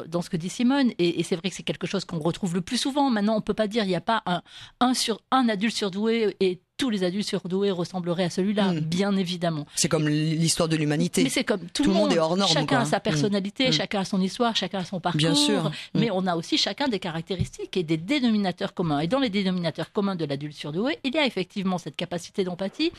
dans 0.08 0.17
ce 0.24 0.30
que 0.30 0.38
dit 0.38 0.50
Simone 0.50 0.92
et, 0.98 1.24
c'est 1.24 1.36
vrai 1.36 1.50
que 1.50 1.56
c'est 1.56 1.64
quelque 1.64 1.88
chose 1.88 2.06
qu'on 2.06 2.20
retrouve 2.20 2.54
le 2.54 2.62
plus 2.62 2.78
souvent. 2.78 3.10
Maintenant, 3.10 3.36
on 3.36 3.42
peut 3.42 3.54
pas 3.54 3.68
dire 3.68 3.84
il 3.84 3.90
n'y 3.90 3.96
a 3.96 4.02
pas 4.02 4.24
un, 4.26 4.42
un, 4.80 4.94
sur, 4.94 5.22
un 5.32 5.50
adulte 5.50 5.76
surdoué 5.76 6.36
et 6.40 6.62
tous 6.78 6.90
les 6.90 7.04
adultes 7.04 7.28
surdoués 7.28 7.72
ressembleraient 7.72 8.26
à 8.26 8.30
celui-là, 8.30 8.72
hmm. 8.72 8.80
bien 8.80 9.16
évidemment. 9.18 9.66
C'est 9.76 9.90
comme 9.90 10.08
l'histoire 10.08 10.70
de 10.70 10.76
l'humanité. 10.76 11.24
Mais 11.24 11.30
c'est 11.30 11.44
comme 11.44 11.68
tout, 11.74 11.84
le 11.84 11.92
monde. 11.92 12.14
est 12.14 12.20
hors 12.20 12.38
norme. 12.38 12.52
Chacun 12.52 12.82
a 12.82 12.86
sa 12.86 12.98
hmm. 12.98 13.02
personnalité, 13.02 13.70
hmm. 13.70 13.74
chacun 13.74 14.00
a 14.02 14.06
son 14.06 14.22
histoire, 14.22 14.56
chacun 14.56 14.80
a 14.80 14.86
son 14.86 15.00
parcours. 15.00 15.18
Bien 15.18 15.36
sûr. 15.36 15.72
Mais 15.96 16.10
on 16.12 16.26
a 16.28 16.36
aussi 16.36 16.58
chacun 16.58 16.88
des 16.88 17.00
caractéristiques 17.00 17.76
et 17.76 17.84
des 17.84 17.98
dénominateurs 17.98 18.74
communs. 18.74 19.00
Et 19.00 19.08
dans 19.08 19.20
les 19.20 19.30
dénominateurs 19.30 19.92
communs 19.92 20.16
de 20.16 20.26
l'adulte 20.26 20.56
surdoué, 20.56 21.00
il 21.04 21.16
y 21.16 21.18
a 21.18 21.26
effectivement 21.26 21.78
cette 21.78 21.96
capacité 21.96 22.44
d'empathie, 22.44 22.92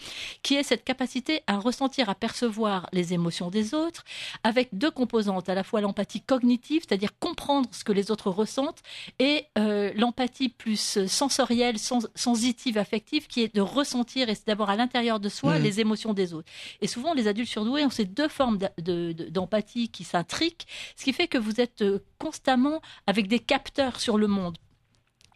qui 0.43 0.57
est 0.57 0.65
cette 0.65 0.85
capacité 0.85 1.43
à 1.47 1.59
ressentir, 1.59 2.09
à 2.11 2.15
percevoir 2.15 2.89
les 2.93 3.15
émotions 3.15 3.51
des 3.51 3.75
autres, 3.75 4.05
avec 4.43 4.71
deux 4.73 4.91
composantes, 4.91 5.49
à 5.49 5.55
la 5.55 5.63
fois 5.63 5.81
l'empathie 5.81 6.21
cognitive, 6.21 6.83
c'est-à-dire 6.87 7.11
comprendre 7.21 7.69
ce 7.73 7.85
que 7.85 7.93
les 7.93 8.11
autres 8.11 8.31
ressentent, 8.31 8.83
et 9.19 9.45
euh, 9.57 9.93
l'empathie 9.95 10.49
plus 10.49 11.07
sensorielle, 11.07 11.77
sensitive, 11.79 12.79
affective, 12.79 13.27
qui 13.29 13.43
est 13.43 13.55
de 13.55 13.68
ressentir 13.73 14.29
et 14.29 14.37
d'avoir 14.47 14.71
à 14.71 14.77
l'intérieur 14.77 15.21
de 15.21 15.29
soi 15.29 15.59
mm. 15.59 15.63
les 15.63 15.81
émotions 15.81 16.15
des 16.15 16.35
autres. 16.35 16.51
Et 16.81 16.87
souvent, 16.87 17.15
les 17.15 17.29
adultes 17.29 17.49
surdoués 17.49 17.85
ont 17.85 17.91
ces 17.91 18.05
deux 18.05 18.29
formes 18.29 18.59
d'empathie 18.79 19.89
qui 19.89 20.05
s'intriquent, 20.05 20.67
ce 20.97 21.05
qui 21.05 21.13
fait 21.13 21.29
que 21.29 21.39
vous 21.39 21.61
êtes 21.61 21.83
euh, 21.83 22.01
constamment 22.19 22.81
avec 23.07 23.29
des 23.29 23.39
capteurs 23.39 24.01
sur 24.01 24.19
le 24.19 24.27
monde 24.27 24.59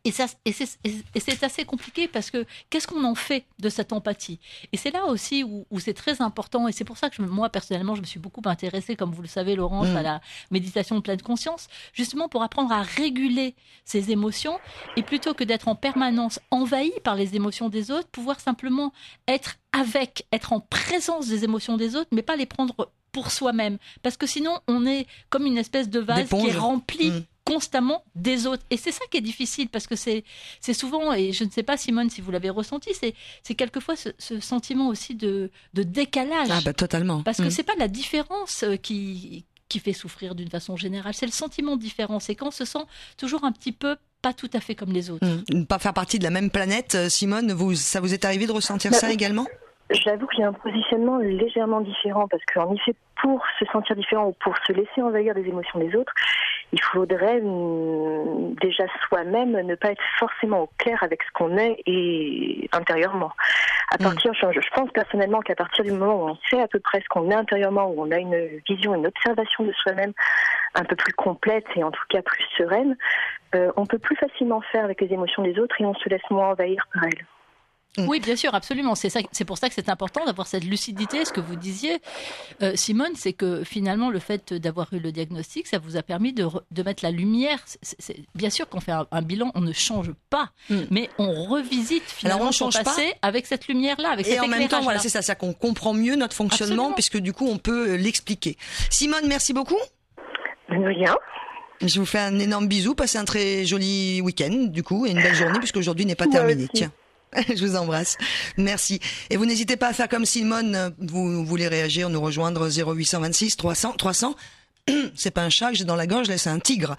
Et, 0.04 0.10
ça, 0.10 0.26
et 0.44 0.52
c'est 0.52 1.44
assez 1.44 1.64
compliqué 1.64 2.08
parce 2.08 2.32
que 2.32 2.44
qu'est-ce 2.70 2.88
qu'on 2.88 3.04
en 3.04 3.14
fait 3.14 3.44
de 3.60 3.68
cette 3.68 3.92
empathie? 3.92 4.40
Et 4.72 4.76
c'est 4.76 4.90
là 4.90 5.04
aussi 5.06 5.44
où, 5.44 5.64
c'est 5.78 5.94
très 5.94 6.20
important, 6.20 6.66
et 6.66 6.72
c'est 6.72 6.84
pour 6.84 6.98
ça 6.98 7.08
que 7.08 7.22
moi, 7.22 7.48
personnellement, 7.50 7.94
je 7.94 8.00
me 8.00 8.06
suis 8.06 8.18
beaucoup 8.18 8.42
intéressée, 8.46 8.96
comme 8.96 9.12
vous 9.12 9.22
le 9.22 9.28
savez, 9.28 9.54
Laurence, 9.54 9.88
mm. 9.88 9.96
à 9.96 10.02
la 10.02 10.20
méditation 10.50 10.96
de 10.96 11.02
pleine 11.02 11.22
conscience, 11.22 11.68
justement 11.92 12.28
pour 12.28 12.42
apprendre 12.42 12.72
à 12.72 12.82
réguler 12.82 13.54
ses 13.84 14.10
émotions, 14.10 14.58
et 14.96 15.04
plutôt 15.04 15.34
que 15.34 15.44
d'être 15.44 15.68
en 15.68 15.76
permanence 15.76 16.40
envahi 16.50 16.92
par 17.04 17.14
les 17.14 17.36
émotions 17.36 17.68
des 17.68 17.92
autres, 17.92 18.08
pouvoir 18.08 18.40
simplement 18.40 18.92
être 19.28 19.54
avec, 19.72 20.26
être 20.32 20.52
en 20.52 20.58
présence 20.58 21.28
des 21.28 21.44
émotions 21.44 21.76
des 21.76 21.94
autres, 21.94 22.10
mais 22.10 22.22
pas 22.22 22.34
les 22.34 22.46
prendre 22.46 22.90
pour 23.12 23.30
soi-même. 23.30 23.78
Parce 24.02 24.16
que 24.16 24.26
sinon, 24.26 24.58
on 24.66 24.84
est 24.84 25.06
comme 25.30 25.46
une 25.46 25.58
espèce 25.58 25.88
de 25.88 26.00
vase 26.00 26.28
qui 26.28 26.48
est 26.48 26.56
rempli 26.56 27.10
mm 27.10 27.24
constamment 27.44 28.04
des 28.14 28.46
autres. 28.46 28.62
Et 28.70 28.76
c'est 28.76 28.92
ça 28.92 29.04
qui 29.10 29.16
est 29.16 29.22
difficile 29.22 29.68
parce 29.68 29.86
que 29.86 29.96
c'est 29.96 30.24
c'est 30.60 30.74
souvent, 30.74 31.12
et 31.12 31.32
je 31.32 31.44
ne 31.44 31.50
sais 31.50 31.62
pas 31.62 31.76
Simone 31.76 32.10
si 32.10 32.20
vous 32.20 32.30
l'avez 32.30 32.50
ressenti, 32.50 32.90
c'est 32.94 33.14
c'est 33.42 33.54
quelquefois 33.54 33.94
ce, 33.96 34.40
sentiment 34.40 34.88
aussi 34.88 35.14
de, 35.14 35.50
de 35.74 35.82
décalage. 35.82 36.48
Ah 36.50 36.60
bah 36.64 36.72
totalement. 36.72 37.22
Parce 37.22 37.38
que 37.38 37.44
mm. 37.44 37.50
c'est 37.50 37.62
pas 37.62 37.76
la 37.78 37.88
différence 37.88 38.62
euh, 38.62 38.76
qui 38.76 39.44
qui 39.68 39.78
fait 39.78 39.94
souffrir 39.94 40.34
d'une 40.34 40.50
façon 40.50 40.76
générale, 40.76 41.14
c'est 41.14 41.26
le 41.26 41.32
sentiment 41.32 41.76
de 41.76 41.80
différence. 41.80 42.28
Et 42.28 42.34
quand 42.34 42.48
on 42.48 42.50
se 42.50 42.66
sent 42.66 42.84
toujours 43.16 43.44
un 43.44 43.52
petit 43.52 43.72
peu 43.72 43.96
pas 44.20 44.32
tout 44.32 44.50
à 44.52 44.60
fait 44.60 44.74
comme 44.74 44.92
les 44.92 45.10
autres. 45.10 45.26
Mm. 45.26 45.58
Ne 45.58 45.64
pas 45.64 45.78
faire 45.78 45.94
partie 45.94 46.18
de 46.18 46.24
la 46.24 46.30
même 46.30 46.50
planète, 46.50 46.94
euh, 46.94 47.08
Simone, 47.08 47.52
vous, 47.52 47.74
ça 47.74 48.00
vous 48.00 48.14
est 48.14 48.24
arrivé 48.24 48.46
de 48.46 48.52
ressentir 48.52 48.92
bah, 48.92 48.98
ça 48.98 49.10
également? 49.10 49.46
J'avoue 49.90 50.26
qu'il 50.28 50.40
y 50.40 50.44
a 50.44 50.48
un 50.48 50.52
positionnement 50.52 51.18
légèrement 51.18 51.80
différent 51.80 52.28
parce 52.28 52.42
qu'en 52.52 52.72
effet, 52.74 52.94
pour 53.20 53.42
se 53.58 53.64
sentir 53.66 53.96
différent 53.96 54.28
ou 54.28 54.32
pour 54.40 54.54
se 54.66 54.72
laisser 54.72 55.02
envahir 55.02 55.34
des 55.34 55.42
émotions 55.42 55.78
des 55.80 55.94
autres, 55.94 56.12
il 56.72 56.82
faudrait 56.82 57.40
déjà 58.60 58.84
soi-même 59.06 59.52
ne 59.60 59.74
pas 59.74 59.90
être 59.92 60.02
forcément 60.18 60.62
au 60.62 60.70
clair 60.78 61.02
avec 61.02 61.22
ce 61.22 61.30
qu'on 61.32 61.56
est 61.58 61.82
et 61.86 62.68
intérieurement. 62.72 63.32
À 63.90 63.96
mm. 63.96 64.04
partir, 64.04 64.32
je, 64.32 64.70
pense 64.74 64.90
personnellement 64.90 65.40
qu'à 65.40 65.54
partir 65.54 65.84
du 65.84 65.92
moment 65.92 66.24
où 66.24 66.28
on 66.30 66.38
sait 66.48 66.60
à 66.60 66.68
peu 66.68 66.80
près 66.80 67.00
ce 67.00 67.08
qu'on 67.08 67.30
est 67.30 67.34
intérieurement, 67.34 67.90
où 67.90 68.02
on 68.02 68.10
a 68.10 68.18
une 68.18 68.60
vision, 68.68 68.94
une 68.94 69.06
observation 69.06 69.64
de 69.64 69.72
soi-même 69.72 70.12
un 70.74 70.84
peu 70.84 70.96
plus 70.96 71.12
complète 71.12 71.66
et 71.76 71.84
en 71.84 71.90
tout 71.90 72.04
cas 72.08 72.22
plus 72.22 72.44
sereine, 72.56 72.96
euh, 73.54 73.70
on 73.76 73.84
peut 73.84 73.98
plus 73.98 74.16
facilement 74.16 74.62
faire 74.72 74.84
avec 74.84 75.00
les 75.02 75.12
émotions 75.12 75.42
des 75.42 75.58
autres 75.58 75.78
et 75.80 75.84
on 75.84 75.94
se 75.94 76.08
laisse 76.08 76.22
moins 76.30 76.50
envahir 76.50 76.86
par 76.94 77.04
elles. 77.04 77.26
Mm. 77.98 78.08
Oui, 78.08 78.20
bien 78.20 78.36
sûr, 78.36 78.54
absolument. 78.54 78.94
C'est 78.94 79.44
pour 79.44 79.58
ça 79.58 79.68
que 79.68 79.74
c'est 79.74 79.90
important 79.90 80.24
d'avoir 80.24 80.46
cette 80.46 80.64
lucidité. 80.64 81.24
Ce 81.26 81.32
que 81.32 81.40
vous 81.40 81.56
disiez, 81.56 82.00
euh, 82.62 82.72
Simone, 82.74 83.12
c'est 83.14 83.34
que 83.34 83.64
finalement, 83.64 84.08
le 84.08 84.18
fait 84.18 84.54
d'avoir 84.54 84.92
eu 84.94 84.98
le 84.98 85.12
diagnostic, 85.12 85.66
ça 85.66 85.78
vous 85.78 85.96
a 85.96 86.02
permis 86.02 86.32
de, 86.32 86.46
de 86.70 86.82
mettre 86.82 87.04
la 87.04 87.10
lumière. 87.10 87.58
Bien 88.34 88.48
sûr 88.48 88.68
qu'on 88.68 88.80
fait 88.80 88.92
un, 88.92 89.22
bilan, 89.22 89.52
on 89.54 89.60
ne 89.60 89.72
change 89.72 90.12
pas, 90.30 90.50
mm. 90.70 90.80
mais 90.90 91.10
on 91.18 91.44
revisite 91.44 92.04
finalement 92.04 92.48
on 92.48 92.52
change 92.52 92.74
son 92.74 92.82
passé 92.82 93.14
avec 93.20 93.46
cette 93.46 93.68
lumière-là, 93.68 94.10
avec 94.10 94.26
Et 94.26 94.40
en 94.40 94.48
même 94.48 94.68
temps, 94.68 94.80
voilà, 94.80 94.98
c'est 94.98 95.10
ça, 95.10 95.20
c'est 95.20 95.36
qu'on 95.36 95.52
comprend 95.52 95.92
mieux 95.92 96.16
notre 96.16 96.34
fonctionnement, 96.34 96.92
puisque 96.92 97.18
du 97.18 97.34
coup, 97.34 97.46
on 97.46 97.58
peut 97.58 97.90
euh, 97.90 97.96
l'expliquer. 97.96 98.56
Simone, 98.88 99.26
merci 99.26 99.52
beaucoup. 99.52 99.78
Rien. 100.68 101.14
Je 101.82 101.98
vous 101.98 102.06
fais 102.06 102.20
un 102.20 102.38
énorme 102.38 102.68
bisou. 102.68 102.94
Passez 102.94 103.18
un 103.18 103.24
très 103.24 103.64
joli 103.64 104.20
week-end, 104.20 104.68
du 104.68 104.82
coup, 104.82 105.04
et 105.04 105.10
une 105.10 105.20
belle 105.20 105.34
journée, 105.34 105.58
puisque 105.58 105.76
aujourd'hui 105.76 106.06
n'est 106.06 106.14
pas 106.14 106.28
terminé. 106.28 106.68
Tiens. 106.72 106.92
Je 107.48 107.64
vous 107.64 107.76
embrasse. 107.76 108.18
Merci. 108.56 109.00
Et 109.30 109.36
vous 109.36 109.46
n'hésitez 109.46 109.76
pas 109.76 109.88
à 109.88 109.92
faire 109.92 110.08
comme 110.08 110.26
Simone. 110.26 110.94
Vous 110.98 111.44
voulez 111.44 111.68
réagir, 111.68 112.10
nous 112.10 112.20
rejoindre 112.20 112.68
0826 112.68 113.56
300 113.56 113.94
300. 113.96 114.34
C'est 115.14 115.30
pas 115.30 115.42
un 115.42 115.50
chat 115.50 115.70
que 115.70 115.76
j'ai 115.76 115.84
dans 115.84 115.96
la 115.96 116.06
gorge, 116.06 116.28
là 116.28 116.38
c'est 116.38 116.50
un 116.50 116.58
tigre. 116.58 116.96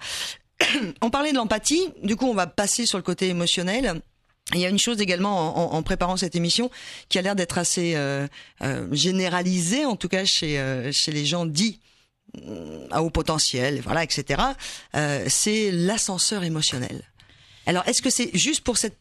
on 1.00 1.10
parlait 1.10 1.32
de 1.32 1.36
l'empathie. 1.36 1.88
Du 2.02 2.16
coup, 2.16 2.26
on 2.26 2.34
va 2.34 2.46
passer 2.46 2.86
sur 2.86 2.98
le 2.98 3.02
côté 3.02 3.28
émotionnel. 3.28 4.00
Il 4.52 4.60
y 4.60 4.66
a 4.66 4.68
une 4.68 4.78
chose 4.78 5.00
également 5.00 5.74
en, 5.74 5.82
préparant 5.82 6.18
cette 6.18 6.36
émission 6.36 6.70
qui 7.08 7.18
a 7.18 7.22
l'air 7.22 7.34
d'être 7.34 7.56
assez 7.56 7.94
euh, 7.96 8.28
euh, 8.60 8.86
généralisée, 8.92 9.86
en 9.86 9.96
tout 9.96 10.08
cas 10.08 10.26
chez 10.26 10.58
euh, 10.58 10.92
chez 10.92 11.12
les 11.12 11.24
gens 11.24 11.46
dits 11.46 11.80
à 12.90 13.02
haut 13.02 13.10
potentiel, 13.10 13.80
voilà, 13.80 14.02
etc. 14.02 14.42
c'est 15.28 15.70
l'ascenseur 15.70 16.42
émotionnel. 16.42 17.02
Alors, 17.66 17.86
est-ce 17.86 18.02
que 18.02 18.10
c'est 18.10 18.36
juste 18.36 18.62
pour 18.62 18.76
cette 18.76 18.98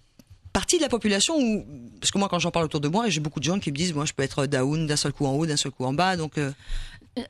partie 0.53 0.77
de 0.77 0.83
la 0.83 0.89
population 0.89 1.35
où, 1.37 1.65
parce 1.99 2.11
que 2.11 2.17
moi 2.17 2.29
quand 2.29 2.39
j'en 2.39 2.51
parle 2.51 2.65
autour 2.65 2.79
de 2.79 2.87
moi, 2.87 3.09
j'ai 3.09 3.19
beaucoup 3.19 3.39
de 3.39 3.45
gens 3.45 3.59
qui 3.59 3.71
me 3.71 3.75
disent, 3.75 3.93
moi 3.93 4.05
je 4.05 4.13
peux 4.13 4.23
être 4.23 4.45
down 4.45 4.87
d'un 4.87 4.95
seul 4.95 5.11
coup 5.11 5.25
en 5.25 5.33
haut, 5.33 5.45
d'un 5.45 5.57
seul 5.57 5.71
coup 5.71 5.83
en 5.83 5.93
bas, 5.93 6.15
donc. 6.15 6.37
Euh, 6.37 6.51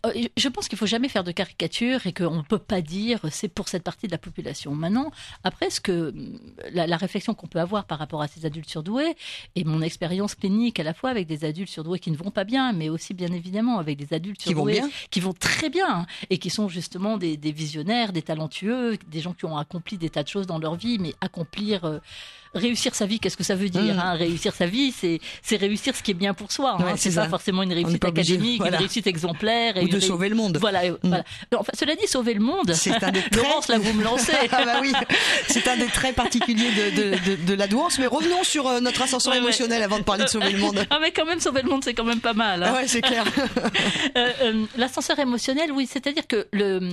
euh, 0.06 0.28
je 0.38 0.48
pense 0.48 0.70
qu'il 0.70 0.78
faut 0.78 0.86
jamais 0.86 1.10
faire 1.10 1.26
de 1.26 1.32
caricature 1.32 2.08
et 2.08 2.14
qu'on 2.14 2.38
ne 2.38 2.42
peut 2.42 2.58
pas 2.58 2.82
dire 2.82 3.20
c'est 3.30 3.50
pour 3.50 3.68
cette 3.68 3.84
partie 3.84 4.08
de 4.08 4.14
la 4.14 4.18
population. 4.18 4.74
Maintenant, 4.74 5.12
après, 5.44 5.70
ce 5.70 5.82
que 5.82 6.14
la, 6.72 6.96
réflexion 6.96 7.34
qu'on 7.34 7.48
peut 7.48 7.60
avoir 7.60 7.84
par 7.86 8.00
rapport 8.00 8.22
à 8.22 8.30
ces 8.30 8.46
adultes 8.46 8.70
surdoués 8.70 9.16
et 9.56 9.66
mon 9.66 9.82
expérience 9.82 10.36
clinique 10.36 10.80
à 10.80 10.84
la 10.84 10.94
fois 10.94 11.10
avec 11.10 11.28
des 11.28 11.44
adultes 11.44 11.70
surdoués 11.70 12.00
qui 12.00 12.12
ne 12.12 12.16
vont 12.16 12.32
pas 12.32 12.46
bien, 12.46 12.72
mais 12.72 12.88
aussi 12.88 13.14
bien 13.14 13.32
évidemment 13.34 13.78
avec 13.78 13.98
des 13.98 14.16
adultes 14.16 14.42
surdoués 14.42 14.82
qui 15.12 15.20
vont, 15.20 15.34
très 15.34 15.70
bien 15.70 15.88
hein, 15.90 16.06
et 16.30 16.38
qui 16.38 16.50
sont 16.50 16.70
justement 16.70 17.18
des, 17.18 17.36
visionnaires, 17.52 18.14
des 18.14 18.22
talentueux, 18.22 18.98
des 19.08 19.20
gens 19.20 19.34
qui 19.34 19.46
ont 19.46 19.58
accompli 19.58 19.98
des 19.98 20.10
tas 20.10 20.24
de 20.24 20.30
choses 20.30 20.48
dans 20.48 20.60
leur 20.60 20.76
vie, 20.76 20.98
mais 21.00 21.14
accomplir 21.20 21.84
euh, 21.84 22.00
réussir 22.54 22.96
sa 22.96 23.06
vie, 23.06 23.20
qu'est-ce 23.20 23.38
que 23.38 23.44
ça 23.44 23.56
veut 23.56 23.70
dire 23.70 23.96
mmh. 23.96 24.00
hein 24.00 24.14
Réussir 24.14 24.54
sa 24.54 24.66
vie, 24.66 24.92
c'est 24.92 25.20
c'est 25.42 25.58
réussir 25.58 25.96
ce 25.96 26.04
qui 26.04 26.12
est 26.12 26.16
bien 26.16 26.34
pour 26.34 26.52
soi. 26.52 26.78
Hein. 26.80 26.94
c'est 26.98 27.14
pas 27.16 27.30
forcément 27.30 27.64
une 27.64 27.74
réussite 27.74 28.04
académique, 28.04 28.64
une 28.66 28.76
réussite 28.76 29.08
exemplaire. 29.08 29.76
Ou 29.82 29.88
de 29.88 30.00
sauver 30.00 30.30
le 30.30 30.36
monde. 30.36 30.58
Voilà. 30.60 30.84
Mmh. 30.84 30.98
voilà. 31.04 31.24
Enfin, 31.56 31.72
cela 31.78 31.96
dit, 31.96 32.08
sauver 32.08 32.34
le 32.34 32.42
monde. 32.42 32.74
C'est 32.74 33.04
un 33.04 33.12
des 33.12 33.22
traits... 33.32 33.36
Laurence, 33.36 33.68
là, 33.68 33.78
vous 33.78 33.94
me 33.94 34.04
lancez. 34.04 34.34
ah 34.52 34.66
bah 34.66 34.80
oui, 34.82 34.92
c'est 35.48 35.68
un 35.68 35.78
des 35.78 35.88
traits 35.88 36.16
particuliers 36.16 36.72
de, 36.72 36.96
de, 36.96 37.36
de, 37.36 37.46
de 37.46 37.54
la 37.54 37.68
douance. 37.68 38.00
Mais 38.00 38.08
revenons 38.08 38.44
sur 38.44 38.68
euh, 38.68 38.80
notre 38.80 39.02
ascension 39.02 39.34
émotionnelle 39.34 39.84
avant 39.84 40.00
de 40.00 40.04
parler 40.04 40.26
de 40.26 40.30
sauver 40.30 40.52
le 40.52 40.60
monde. 40.60 40.86
ah 40.90 41.00
mais 41.02 41.12
quand 41.12 41.26
même, 41.26 41.40
sauver 41.40 41.62
le 41.62 41.70
monde, 41.70 41.84
c'est 41.84 41.94
quand 41.94 42.04
même 42.04 42.20
pas 42.20 42.34
mal. 42.34 42.64
Hein. 42.64 42.72
Ah 42.74 42.80
ouais, 42.80 42.88
c'est 42.88 43.02
clair. 43.02 43.26
euh, 44.18 44.30
euh, 44.42 44.66
L'ascenseur 44.78 45.20
émotionnel, 45.20 45.72
oui, 45.72 45.88
c'est-à-dire 45.90 46.28
que 46.28 46.48
le, 46.52 46.90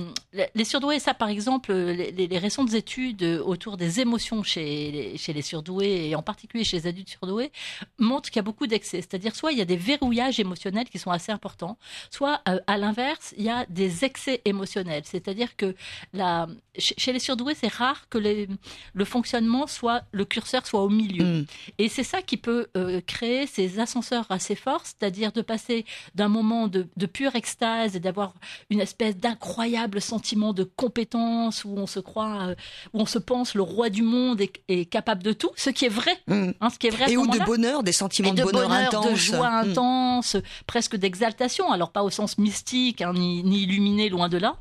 les 0.55 0.65
surdoués, 0.65 0.99
ça 0.99 1.13
par 1.13 1.29
exemple, 1.29 1.73
les, 1.73 2.11
les, 2.11 2.37
récentes 2.37 2.73
études 2.73 3.23
autour 3.45 3.77
des 3.77 3.99
émotions 3.99 4.43
chez 4.43 4.91
les, 4.91 5.17
chez 5.17 5.33
les 5.33 5.41
surdoués 5.51 6.09
et 6.09 6.15
en 6.15 6.23
particulier 6.23 6.63
chez 6.63 6.77
les 6.77 6.87
adultes 6.87 7.09
surdoués, 7.09 7.51
montre 7.99 8.29
qu'il 8.29 8.39
y 8.41 8.45
a 8.45 8.47
beaucoup 8.51 8.67
d'excès. 8.67 9.01
C'est-à-dire 9.01 9.35
soit 9.35 9.51
il 9.51 9.57
y 9.57 9.61
a 9.61 9.69
des 9.73 9.81
verrouillages 9.89 10.39
émotionnels 10.39 10.89
qui 10.89 10.99
sont 10.99 11.11
assez 11.11 11.31
importants, 11.31 11.77
soit 12.09 12.41
euh, 12.47 12.59
à 12.67 12.77
l'inverse, 12.77 13.33
il 13.37 13.43
y 13.43 13.49
a 13.49 13.65
des 13.67 14.05
excès 14.05 14.41
émotionnels. 14.45 15.03
C'est-à-dire 15.05 15.55
que 15.55 15.75
la, 16.13 16.47
chez 16.77 17.11
les 17.13 17.19
surdoués, 17.19 17.55
c'est 17.55 17.71
rare 17.71 18.07
que 18.09 18.17
les, 18.17 18.47
le 18.93 19.05
fonctionnement 19.05 19.67
soit, 19.67 20.03
le 20.11 20.25
curseur 20.25 20.65
soit 20.65 20.81
au 20.81 20.89
milieu. 20.89 21.25
Mm. 21.25 21.45
Et 21.77 21.89
c'est 21.89 22.03
ça 22.03 22.21
qui 22.21 22.37
peut 22.37 22.67
euh, 22.77 23.01
créer 23.01 23.47
ces 23.47 23.79
ascenseurs 23.79 24.25
assez 24.29 24.55
forts, 24.55 24.85
c'est-à-dire 24.85 25.31
de 25.31 25.41
passer 25.41 25.85
d'un 26.15 26.29
moment 26.29 26.67
de, 26.67 26.87
de 26.95 27.05
pure 27.05 27.35
extase 27.35 27.95
et 27.95 27.99
d'avoir 27.99 28.33
une 28.69 28.79
espèce 28.79 29.17
d'incroyable 29.17 30.01
sentiment 30.01 30.53
de 30.53 30.63
compétence 30.63 31.65
où 31.65 31.73
on 31.77 31.87
se 31.87 31.99
croit, 31.99 32.49
euh, 32.49 32.55
où 32.93 33.01
on 33.01 33.05
se 33.05 33.19
pense 33.19 33.55
le 33.55 33.61
roi 33.61 33.89
du 33.89 34.03
monde 34.03 34.41
et, 34.41 34.51
et 34.67 34.85
capable 34.85 35.23
de 35.23 35.33
tout, 35.41 35.51
ce 35.55 35.71
qui 35.71 35.85
est 35.85 35.89
vrai. 35.89 36.15
Mm. 36.27 36.51
Hein, 36.61 36.69
ce 36.69 36.77
qui 36.77 36.87
est 36.87 36.91
vrai. 36.91 37.11
Et 37.11 37.17
ou 37.17 37.25
de 37.25 37.39
bonheur, 37.39 37.81
des 37.81 37.91
sentiments 37.91 38.33
de, 38.33 38.43
bonheur, 38.43 38.71
intense. 38.71 39.09
De 39.09 39.15
joie 39.15 39.49
mm. 39.49 39.69
intense, 39.69 40.37
presque 40.67 40.95
d'exaltation. 40.95 41.71
Alors 41.71 41.91
pas 41.91 42.03
au 42.03 42.11
sens 42.11 42.37
mystique, 42.37 43.01
hein, 43.01 43.13
ni, 43.13 43.43
ni, 43.43 43.63
illuminé, 43.63 44.09
loin 44.09 44.29
de 44.29 44.37
là. 44.37 44.57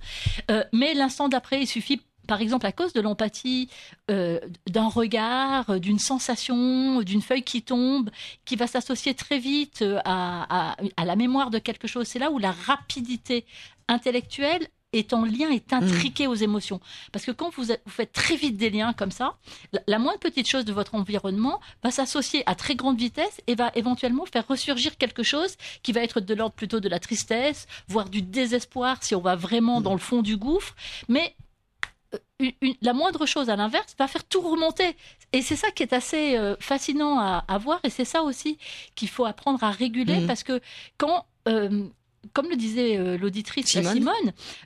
Euh, 0.50 0.64
mais 0.72 0.94
l'instant 0.94 1.28
d'après, 1.28 1.60
il 1.60 1.66
suffit 1.66 2.00
par 2.26 2.40
exemple, 2.40 2.64
à 2.64 2.70
cause 2.70 2.92
de 2.92 3.00
l'empathie, 3.00 3.68
euh, 4.08 4.38
d'un 4.68 4.88
regard, 4.88 5.80
d'une 5.80 5.98
sensation, 5.98 7.02
d'une 7.02 7.22
feuille 7.22 7.42
qui 7.42 7.62
tombe, 7.62 8.08
qui 8.44 8.54
va 8.54 8.68
s'associer 8.68 9.14
très 9.14 9.40
vite 9.40 9.84
à, 10.04 10.70
à, 10.70 10.76
à, 10.96 11.04
la 11.04 11.16
mémoire 11.16 11.50
de 11.50 11.58
quelque 11.58 11.88
chose. 11.88 12.06
C'est 12.06 12.20
là 12.20 12.30
où 12.30 12.38
la 12.38 12.52
rapidité 12.52 13.46
intellectuelle 13.88 14.68
est 14.92 15.12
en 15.12 15.24
lien, 15.24 15.50
est 15.50 15.72
intriqué 15.72 16.26
aux 16.26 16.34
émotions. 16.34 16.80
Parce 17.12 17.24
que 17.24 17.30
quand 17.30 17.50
vous, 17.54 17.64
vous, 17.64 17.90
faites 17.90 18.12
très 18.12 18.36
vite 18.36 18.56
des 18.56 18.70
liens 18.70 18.92
comme 18.92 19.10
ça, 19.10 19.36
la, 19.86 19.98
moindre 19.98 20.18
petite 20.18 20.48
chose 20.48 20.64
de 20.64 20.72
votre 20.72 20.94
environnement 20.94 21.60
va 21.82 21.90
s'associer 21.90 22.42
à 22.46 22.54
très 22.54 22.74
grande 22.74 22.98
vitesse 22.98 23.40
et 23.46 23.54
va 23.54 23.70
éventuellement 23.74 24.26
faire 24.26 24.46
ressurgir 24.46 24.96
quelque 24.98 25.22
chose 25.22 25.56
qui 25.82 25.92
va 25.92 26.00
être 26.00 26.20
de 26.20 26.34
l'ordre 26.34 26.54
plutôt 26.54 26.80
de 26.80 26.88
la 26.88 26.98
tristesse, 26.98 27.68
voire 27.88 28.08
du 28.08 28.22
désespoir 28.22 29.02
si 29.02 29.14
on 29.14 29.20
va 29.20 29.36
vraiment 29.36 29.80
dans 29.80 29.92
le 29.92 30.00
fond 30.00 30.22
du 30.22 30.36
gouffre. 30.36 30.74
Mais 31.08 31.36
euh, 32.14 32.50
la 32.82 32.92
moindre 32.92 33.26
chose 33.26 33.48
à 33.50 33.56
l'inverse 33.56 33.94
va 33.98 34.08
faire 34.08 34.24
tout 34.24 34.40
remonter. 34.40 34.96
Et 35.32 35.42
c'est 35.42 35.56
ça 35.56 35.70
qui 35.70 35.84
est 35.84 35.92
assez 35.92 36.36
euh, 36.36 36.56
fascinant 36.58 37.18
à, 37.18 37.58
voir. 37.58 37.78
Et 37.84 37.90
c'est 37.90 38.04
ça 38.04 38.22
aussi 38.22 38.58
qu'il 38.96 39.08
faut 39.08 39.24
apprendre 39.24 39.62
à 39.62 39.70
réguler 39.70 40.20
mmh. 40.20 40.26
parce 40.26 40.42
que 40.42 40.60
quand 40.98 41.26
euh, 41.48 41.88
comme 42.32 42.48
le 42.48 42.56
disait 42.56 42.96
euh, 42.96 43.16
l'auditrice 43.16 43.66
Simone, 43.66 44.12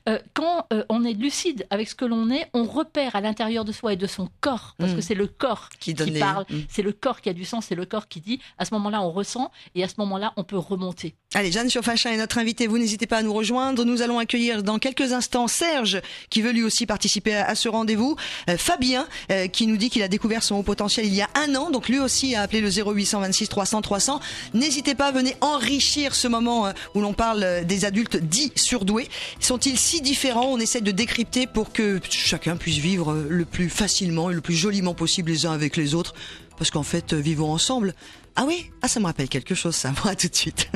euh, 0.09 0.19
quand 0.33 0.67
euh, 0.73 0.85
on 0.89 1.05
est 1.05 1.13
lucide 1.13 1.67
avec 1.71 1.89
ce 1.89 1.95
que 1.95 2.05
l'on 2.05 2.31
est, 2.31 2.49
on 2.53 2.65
repère 2.65 3.17
à 3.17 3.21
l'intérieur 3.21 3.65
de 3.65 3.73
soi 3.73 3.93
et 3.93 3.97
de 3.97 4.07
son 4.07 4.29
corps, 4.41 4.75
parce 4.79 4.93
mm. 4.93 4.97
que 4.97 5.01
c'est 5.01 5.15
le 5.15 5.27
corps 5.27 5.69
qui, 5.81 5.95
parle, 5.95 6.45
mm. 6.51 6.63
c'est 6.69 6.83
le 6.83 6.93
corps 6.93 7.21
qui 7.21 7.29
a 7.29 7.33
du 7.33 7.45
sens, 7.45 7.67
c'est 7.69 7.75
le 7.75 7.87
corps 7.87 8.09
qui 8.09 8.21
dit, 8.21 8.41
à 8.59 8.65
ce 8.65 8.75
moment-là, 8.75 9.03
on 9.03 9.11
ressent, 9.11 9.51
et 9.75 9.85
à 9.85 9.89
ce 9.89 9.95
moment-là, 9.99 10.33
on 10.37 10.45
peut 10.45 10.59
remonter. 10.59 11.15
Allez, 11.37 11.51
Jeanne 11.51 11.69
Surfachin 11.69 12.13
est 12.13 12.17
notre 12.17 12.39
invitée. 12.39 12.69
Vous 12.69 12.79
n'hésitez 12.79 13.09
pas 13.09 13.19
à 13.19 13.23
nous 13.23 13.35
rejoindre. 13.35 13.85
Nous 13.85 14.03
allons 14.03 14.21
accueillir 14.21 14.63
dans 14.63 14.79
quelques 14.79 15.13
instants 15.13 15.49
Serge, 15.49 16.01
qui 16.31 16.43
veut 16.43 16.53
lui 16.53 16.63
aussi 16.63 16.87
participer 16.87 17.35
à, 17.35 17.57
ce 17.57 17.69
rendez-vous. 17.69 18.15
Euh, 18.49 18.57
Fabien, 18.57 19.09
euh, 19.33 19.49
qui 19.49 19.67
nous 19.67 19.77
dit 19.77 19.91
qu'il 19.91 20.05
a 20.05 20.09
découvert 20.09 20.45
son 20.45 20.55
haut 20.57 20.63
potentiel 20.63 21.07
il 21.07 21.15
y 21.15 21.23
a 21.23 21.29
un 21.35 21.57
an. 21.57 21.71
Donc 21.71 21.89
lui 21.89 21.99
aussi 21.99 22.37
a 22.37 22.43
appelé 22.43 22.61
le 22.61 22.71
0826 22.71 23.49
300 23.49 23.83
300. 23.83 24.21
N'hésitez 24.55 24.95
pas, 24.95 25.11
venez 25.11 25.35
enrichir 25.41 26.15
ce 26.15 26.29
moment 26.29 26.73
où 26.95 27.01
l'on 27.01 27.15
parle 27.15 27.44
des 27.65 27.85
adultes 27.85 28.17
dits 28.17 28.53
surdoués. 28.57 29.09
Sont-ils 29.41 29.79
si 29.79 30.01
différents 30.01 30.47
On 30.53 30.59
essaie 30.59 30.81
de 30.81 30.91
décrypter 30.91 31.47
pour 31.47 31.73
que 31.73 32.01
chacun 32.09 32.57
puisse 32.57 32.79
vivre 32.79 33.15
le 33.29 33.45
plus 33.45 33.69
facilement 33.71 34.31
et 34.31 34.35
le 34.35 34.41
plus 34.41 34.55
joliment 34.55 34.95
possible 34.95 35.31
les 35.31 35.47
uns 35.47 35.53
avec 35.53 35.77
les 35.77 35.95
autres. 35.95 36.15
Parce 36.57 36.71
qu'en 36.71 36.83
fait, 36.83 37.15
vivons 37.15 37.53
ensemble. 37.53 37.95
Ah 38.37 38.45
oui 38.47 38.71
Ah, 38.83 38.89
ça 38.89 39.01
me 39.01 39.07
rappelle 39.07 39.29
quelque 39.29 39.55
chose, 39.55 39.75
ça. 39.75 39.93
Moi, 40.05 40.15
tout 40.15 40.29
de 40.29 40.35
suite. 40.35 40.71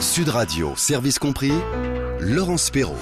Sud 0.00 0.28
Radio, 0.28 0.74
service 0.76 1.18
compris, 1.18 1.52
Laurence 2.20 2.70
Perrault. 2.70 2.96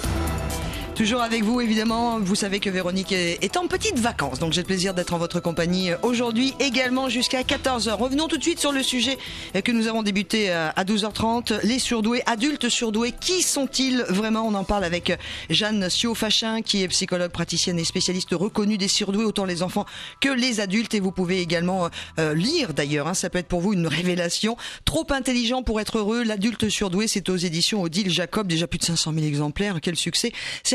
Toujours 0.95 1.23
avec 1.23 1.43
vous, 1.43 1.61
évidemment. 1.61 2.21
Vous 2.21 2.37
savez 2.37 2.61
que 2.61 2.71
Véronique 2.71 3.11
est 3.11 3.57
en 3.57 3.67
petite 3.67 3.99
vacances, 3.99 4.39
donc 4.39 4.53
j'ai 4.53 4.61
le 4.61 4.67
plaisir 4.67 4.95
d'être 4.95 5.13
en 5.13 5.19
votre 5.19 5.41
compagnie 5.41 5.91
aujourd'hui 6.03 6.55
également 6.61 7.09
jusqu'à 7.09 7.43
14h. 7.43 7.95
Revenons 7.95 8.29
tout 8.29 8.37
de 8.37 8.43
suite 8.43 8.61
sur 8.61 8.71
le 8.71 8.81
sujet 8.81 9.19
que 9.65 9.73
nous 9.73 9.89
avons 9.89 10.05
débuté 10.05 10.53
à 10.53 10.85
12h30. 10.85 11.63
Les 11.65 11.81
surdoués, 11.81 12.23
adultes 12.27 12.69
surdoués, 12.69 13.11
qui 13.11 13.43
sont-ils 13.43 14.03
vraiment? 14.09 14.47
On 14.47 14.55
en 14.55 14.63
parle 14.63 14.85
avec 14.85 15.19
Jeanne 15.51 15.89
Sio-Fachin, 15.91 16.63
qui 16.63 16.85
est 16.85 16.89
psychologue 16.89 17.33
praticienne 17.33 17.81
et 17.81 17.85
spécialiste 17.85 18.31
reconnue 18.31 18.79
des 18.79 18.87
surdoués, 18.87 19.25
autant 19.25 19.47
les 19.47 19.65
enfants 19.65 19.87
que 20.21 20.29
les 20.29 20.61
adultes. 20.61 20.95
Et 20.95 21.01
vous 21.01 21.11
pouvez 21.11 21.41
également 21.41 21.89
euh, 22.21 22.35
lire 22.35 22.73
d'ailleurs, 22.73 23.09
hein, 23.09 23.15
ça 23.15 23.31
peut 23.31 23.39
être 23.39 23.49
pour 23.49 23.61
vous 23.61 23.73
une 23.73 23.89
révélation. 23.89 24.57
Trop 24.85 25.07
intelligent 25.11 25.65
pour 25.65 25.81
être 25.81 25.99
heureux, 25.99 26.23
l'adulte 26.23 26.69
surdoué, 26.69 27.09
c'est 27.09 27.29
aux 27.31 27.37
éditions 27.37 27.83
Odile 27.83 28.11
Jacob, 28.11 28.47
déjà 28.47 28.69
plus 28.69 28.79
de 28.79 28.85
500 28.85 29.13
000 29.13 29.27
exemplaires. 29.27 29.81
Quel 29.83 29.97
succès 29.97 30.33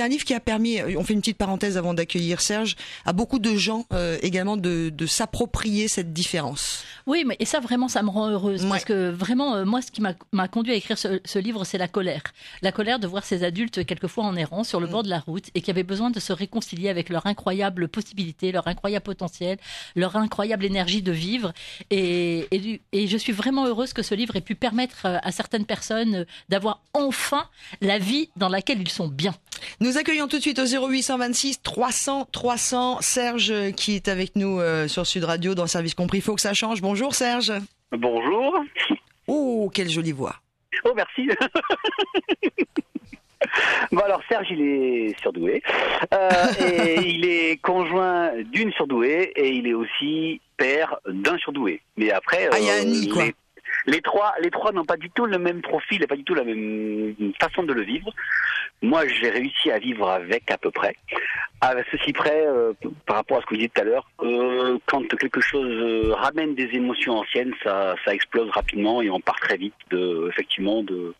livre 0.10 0.26
qui 0.26 0.34
a 0.34 0.40
permis, 0.40 0.80
euh, 0.80 0.96
on 0.98 1.04
fait 1.04 1.14
une 1.14 1.22
petite 1.22 1.38
parenthèse 1.38 1.78
avant 1.78 1.94
d'accueillir 1.94 2.42
Serge, 2.42 2.76
à 3.06 3.14
beaucoup 3.14 3.40
de 3.40 3.56
gens 3.56 3.86
euh, 3.94 4.18
également 4.22 4.58
de, 4.58 4.90
de 4.90 5.06
s'approprier 5.06 5.88
cette 5.88 6.14
différence. 6.14 6.84
Oui, 7.06 7.24
mais 7.26 7.36
et 7.40 7.46
ça 7.46 7.60
vraiment, 7.60 7.88
ça 7.88 8.04
me 8.04 8.10
rend 8.10 8.30
heureuse 8.30 8.66
parce 8.68 8.86
que 8.86 9.10
vraiment, 9.10 9.56
euh, 9.56 9.66
moi, 9.66 9.82
ce 9.82 9.92
qui 9.92 10.02
m'a 10.02 10.48
conduit 10.48 10.74
à 10.74 10.76
écrire 10.76 10.98
ce, 10.98 11.40
livre, 11.40 11.64
c'est 11.64 11.78
la 11.78 11.88
colère. 11.88 12.24
La 12.62 12.72
colère 12.72 13.00
de 13.00 13.08
voir 13.08 13.24
ces 13.24 13.44
adultes 13.44 13.86
quelquefois 13.86 14.26
en 14.26 14.36
errant 14.36 14.64
sur 14.64 14.80
le 14.80 14.88
mm. 14.88 14.92
bord 14.92 15.04
de 15.04 15.10
la 15.10 15.20
route 15.20 15.46
et 15.56 15.62
qui 15.62 15.72
avaient 15.72 15.84
besoin 15.84 16.12
de 16.12 16.20
se 16.20 16.34
réconcilier 16.34 16.90
avec 16.90 17.10
leur 17.10 17.26
incroyable 17.26 17.88
possibilité, 17.88 18.52
leur 18.52 18.68
incroyable 18.68 19.04
potentiel, 19.04 19.58
leur 19.96 20.16
incroyable 20.16 20.66
énergie 20.66 21.02
de 21.02 21.12
vivre. 21.12 21.54
Et, 21.90 22.48
et, 22.52 22.82
et 22.92 23.08
je 23.08 23.18
suis 23.18 23.34
vraiment 23.34 23.66
heureuse 23.66 23.94
que 23.94 24.04
ce 24.04 24.16
livre 24.16 24.36
ait 24.36 24.42
pu 24.42 24.56
permettre 24.56 25.06
à 25.06 25.32
certaines 25.32 25.66
personnes 25.66 26.26
d'avoir 26.50 26.84
enfin 26.94 27.48
la 27.82 27.98
vie 27.98 28.30
dans 28.36 28.50
laquelle 28.50 28.82
ils 28.82 28.90
sont 28.90 29.08
bien. 29.08 29.34
Nous 29.80 29.98
accueillons 30.00 30.30
tout 30.30 30.38
de 30.38 30.42
suite 30.42 30.60
au 30.60 30.66
0826 30.66 31.62
300 31.62 32.30
300 32.32 33.02
Serge 33.02 33.72
qui 33.76 33.96
est 33.96 34.08
avec 34.08 34.38
nous 34.38 34.60
euh, 34.60 34.88
sur 34.88 35.06
Sud 35.06 35.26
Radio 35.26 35.56
dans 35.56 35.64
le 35.64 35.68
service 35.68 35.94
compris. 35.94 36.20
Il 36.20 36.22
faut 36.22 36.36
que 36.36 36.42
ça 36.42 36.54
change. 36.54 36.82
Bonjour 36.82 37.14
Serge. 37.14 37.52
Bonjour. 37.92 38.64
Oh, 39.28 39.70
quelle 39.74 39.90
jolie 39.90 40.14
voix. 40.14 40.36
Oh, 40.86 40.94
merci. 40.96 41.30
Bon 43.92 44.02
alors 44.02 44.22
Serge 44.30 44.48
il 44.52 44.62
est 44.62 45.20
surdoué 45.22 45.64
euh, 46.14 46.30
et 46.60 47.00
il 47.06 47.26
est 47.26 47.58
conjoint 47.62 48.32
d'une 48.52 48.72
surdouée 48.74 49.32
et 49.36 49.50
il 49.50 49.66
est 49.66 49.74
aussi 49.74 50.42
père 50.58 50.98
d'un 51.08 51.38
surdoué. 51.38 51.82
Mais 51.98 52.12
après, 52.12 52.50
ah, 52.52 52.60
il 52.60 52.66
y 52.66 52.70
a 52.70 52.76
un 52.76 52.84
nid, 52.84 53.08
quoi. 53.10 53.24
Les 53.90 54.02
trois, 54.02 54.34
les 54.40 54.52
trois 54.52 54.72
n'ont 54.72 54.86
pas 54.86 54.98
du 54.98 55.10
tout 55.10 55.26
le 55.26 55.40
même 55.40 55.62
profil 55.62 56.04
et 56.04 56.08
pas 56.08 56.16
du 56.16 56.24
tout 56.24 56.36
la 56.36 56.44
même 56.44 57.16
façon 57.42 57.64
de 57.64 57.74
le 57.74 57.82
vivre. 57.82 58.14
Moi, 58.84 59.08
j'ai 59.08 59.30
réussi 59.30 59.72
à 59.72 59.80
vivre 59.80 60.08
avec 60.08 60.50
à 60.52 60.58
peu 60.58 60.70
près. 60.70 60.96
À 61.60 61.74
ceci 61.92 62.14
près, 62.14 62.46
euh, 62.46 62.74
par 63.08 63.18
rapport 63.18 63.38
à 63.38 63.42
ce 63.42 63.46
que 63.48 63.50
vous 63.50 63.56
disiez 63.58 63.70
tout 63.70 63.82
à 63.82 63.84
l'heure, 63.84 64.08
euh, 64.22 64.78
quand 64.86 65.06
quelque 65.18 65.42
chose 65.42 65.70
euh, 65.70 66.14
ramène 66.14 66.54
des 66.54 66.70
émotions 66.74 67.18
anciennes, 67.18 67.54
ça, 67.64 67.96
ça 68.06 68.14
explose 68.14 68.50
rapidement 68.52 69.02
et 69.02 69.10
on 69.10 69.20
part 69.20 69.40
très 69.40 69.58
vite 69.58 69.74
de, 69.90 70.28
effectivement, 70.30 70.84
de 70.84 71.14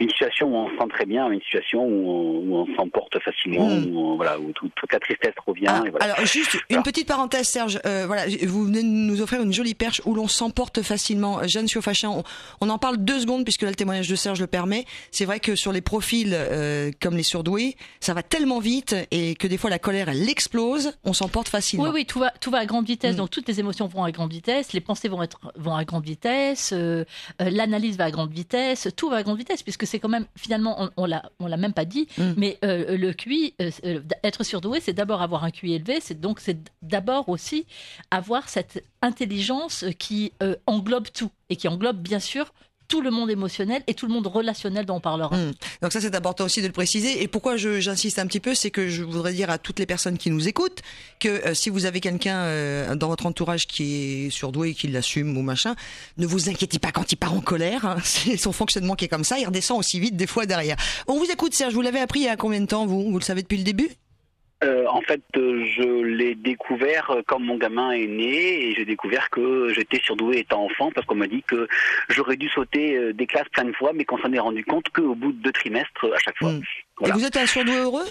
une 0.00 0.10
situation 0.10 0.48
où 0.48 0.56
on 0.56 0.68
se 0.70 0.76
sent 0.76 0.88
très 0.90 1.06
bien, 1.06 1.30
une 1.30 1.40
situation 1.40 1.84
où 1.84 2.56
on, 2.56 2.66
s'emporte 2.76 3.18
facilement, 3.20 3.68
hmm. 3.68 3.94
où, 3.94 4.16
voilà, 4.16 4.38
où 4.38 4.52
toute 4.52 4.92
la 4.92 4.98
tristesse 4.98 5.34
revient. 5.46 5.66
Ah, 5.68 5.82
et 5.86 5.90
voilà. 5.90 6.06
Alors 6.06 6.26
juste 6.26 6.56
une 6.70 6.82
petite 6.82 7.06
parenthèse, 7.06 7.48
Serge. 7.48 7.80
voilà, 7.84 8.24
vous 8.46 8.64
venez 8.64 8.82
de 8.82 8.88
nous 8.88 9.20
offrir 9.20 9.42
une 9.42 9.52
jolie 9.52 9.74
perche 9.74 10.00
où 10.04 10.14
l'on 10.14 10.28
s'emporte 10.28 10.82
facilement. 10.82 11.40
Jeanne 11.46 11.68
Siofachin, 11.68 12.08
on, 12.08 12.22
on, 12.60 12.68
en 12.68 12.78
parle 12.78 12.98
deux 12.98 13.20
secondes 13.20 13.44
puisque 13.44 13.62
là 13.62 13.68
le 13.68 13.74
témoignage 13.74 14.08
de 14.08 14.16
Serge 14.16 14.40
le 14.40 14.46
permet. 14.46 14.84
C'est 15.10 15.24
vrai 15.24 15.40
que 15.40 15.54
sur 15.54 15.72
les 15.72 15.80
profils 15.80 16.36
comme 17.00 17.16
les 17.16 17.22
surdoués, 17.22 17.76
ça 18.00 18.14
va 18.14 18.22
tellement 18.22 18.60
vite 18.60 18.94
et 19.10 19.34
que 19.34 19.46
des 19.46 19.58
fois 19.58 19.70
la 19.70 19.78
colère 19.78 20.08
elle 20.08 20.28
explose, 20.28 20.92
on 21.04 21.12
s'emporte 21.12 21.48
facilement. 21.48 21.84
Oui, 21.86 21.90
oui, 21.94 22.06
tout 22.06 22.18
va, 22.18 22.30
tout 22.40 22.50
va 22.50 22.58
à 22.58 22.66
grande 22.66 22.86
vitesse. 22.86 23.14
Mm. 23.14 23.18
Donc 23.18 23.30
toutes 23.30 23.48
les 23.48 23.60
émotions 23.60 23.86
vont 23.86 24.04
à 24.04 24.10
grande 24.10 24.32
vitesse, 24.32 24.72
les 24.72 24.80
pensées 24.80 25.08
vont 25.08 25.22
être 25.22 25.38
vont 25.56 25.74
à 25.74 25.84
grande 25.84 26.04
vitesse, 26.04 26.72
euh, 26.72 27.04
euh, 27.40 27.50
l'analyse 27.50 27.96
va 27.96 28.04
à 28.04 28.10
grande 28.10 28.32
vitesse, 28.32 28.88
tout 28.96 29.10
va 29.10 29.16
à 29.16 29.22
grande 29.22 29.38
vitesse 29.38 29.62
puisque 29.62 29.86
c'est 29.90 29.98
quand 29.98 30.08
même 30.08 30.26
finalement 30.36 30.90
on, 30.96 31.06
l'a 31.06 31.30
on 31.40 31.46
l'a 31.46 31.56
même 31.56 31.72
pas 31.72 31.84
dit, 31.84 32.08
mm. 32.16 32.32
mais 32.36 32.58
euh, 32.64 32.96
le 32.96 33.12
QI, 33.12 33.54
être 34.24 34.44
surdoué, 34.44 34.80
c'est 34.80 34.92
d'abord 34.92 35.22
avoir 35.22 35.44
un 35.44 35.50
QI 35.50 35.74
élevé, 35.74 35.98
c'est 36.00 36.20
donc 36.20 36.40
c'est 36.40 36.58
d'abord 36.82 37.28
aussi 37.28 37.66
avoir 38.10 38.48
cette 38.48 38.84
intelligence 39.02 39.84
qui 39.98 40.32
englobe 40.66 41.08
tout 41.12 41.30
et 41.48 41.56
qui 41.56 41.68
englobe 41.68 41.98
bien 41.98 42.20
sûr 42.20 42.52
tout 42.90 43.00
le 43.00 43.10
monde 43.10 43.30
émotionnel 43.30 43.82
et 43.86 43.94
tout 43.94 44.06
le 44.06 44.12
monde 44.12 44.26
relationnel 44.26 44.84
dont 44.84 44.96
on 44.96 45.00
parlera. 45.00 45.34
Hmm. 45.34 45.52
Donc 45.80 45.92
ça, 45.92 46.00
c'est 46.00 46.14
important 46.14 46.44
aussi 46.44 46.60
de 46.60 46.66
le 46.66 46.72
préciser. 46.72 47.22
Et 47.22 47.28
pourquoi 47.28 47.56
j'insiste 47.56 48.18
un 48.18 48.26
petit 48.26 48.40
peu, 48.40 48.54
c'est 48.54 48.70
que 48.70 48.88
je 48.88 49.04
voudrais 49.04 49.32
dire 49.32 49.48
à 49.48 49.58
toutes 49.58 49.78
les 49.78 49.86
personnes 49.86 50.18
qui 50.18 50.30
nous 50.30 50.48
écoutent 50.48 50.82
que 51.20 51.28
euh, 51.28 51.54
si 51.54 51.70
vous 51.70 51.86
avez 51.86 52.00
quelqu'un 52.00 52.38
euh, 52.38 52.96
dans 52.96 53.08
votre 53.08 53.26
entourage 53.26 53.66
qui 53.68 54.26
est 54.26 54.30
surdoué 54.30 54.70
et 54.70 54.74
qui 54.74 54.88
l'assume 54.88 55.36
ou 55.38 55.42
machin, 55.42 55.76
ne 56.18 56.26
vous 56.26 56.50
inquiétez 56.50 56.80
pas 56.80 56.90
quand 56.90 57.12
il 57.12 57.16
part 57.16 57.32
en 57.32 57.40
colère. 57.40 57.84
Hein. 57.84 57.98
c'est 58.04 58.36
son 58.36 58.52
fonctionnement 58.52 58.96
qui 58.96 59.04
est 59.04 59.08
comme 59.08 59.24
ça. 59.24 59.38
Il 59.38 59.46
redescend 59.46 59.78
aussi 59.78 60.00
vite 60.00 60.16
des 60.16 60.26
fois 60.26 60.44
derrière. 60.44 60.76
On 61.06 61.16
vous 61.16 61.30
écoute, 61.30 61.54
Serge. 61.54 61.72
Vous 61.72 61.82
l'avez 61.82 62.00
appris 62.00 62.20
il 62.20 62.24
y 62.24 62.28
a 62.28 62.36
combien 62.36 62.60
de 62.60 62.66
temps, 62.66 62.86
vous? 62.86 63.10
Vous 63.10 63.18
le 63.18 63.24
savez 63.24 63.42
depuis 63.42 63.58
le 63.58 63.64
début? 63.64 63.88
Euh, 64.62 64.84
en 64.88 65.00
fait, 65.00 65.22
euh, 65.36 65.64
je 65.64 66.02
l'ai 66.04 66.34
découvert 66.34 67.10
euh, 67.10 67.22
quand 67.26 67.38
mon 67.38 67.56
gamin 67.56 67.92
est 67.92 68.06
né 68.06 68.66
et 68.66 68.74
j'ai 68.74 68.84
découvert 68.84 69.30
que 69.30 69.72
j'étais 69.72 70.00
surdoué 70.00 70.40
étant 70.40 70.64
enfant 70.64 70.90
parce 70.94 71.06
qu'on 71.06 71.14
m'a 71.14 71.28
dit 71.28 71.42
que 71.42 71.66
j'aurais 72.10 72.36
dû 72.36 72.48
sauter 72.50 73.12
des 73.14 73.26
classes 73.26 73.48
plein 73.48 73.64
de 73.64 73.72
fois, 73.72 73.92
mais 73.94 74.04
qu'on 74.04 74.18
s'en 74.18 74.32
est 74.32 74.38
rendu 74.38 74.62
compte 74.64 74.88
qu'au 74.90 75.14
bout 75.14 75.32
de 75.32 75.42
deux 75.42 75.52
trimestres 75.52 76.06
à 76.14 76.18
chaque 76.18 76.36
fois. 76.36 76.52
Hmm. 76.52 76.62
Et 77.06 77.10
vous 77.10 77.24
êtes 77.24 77.36
un 77.38 77.46
surdoué 77.46 77.76
heureux? 77.76 78.06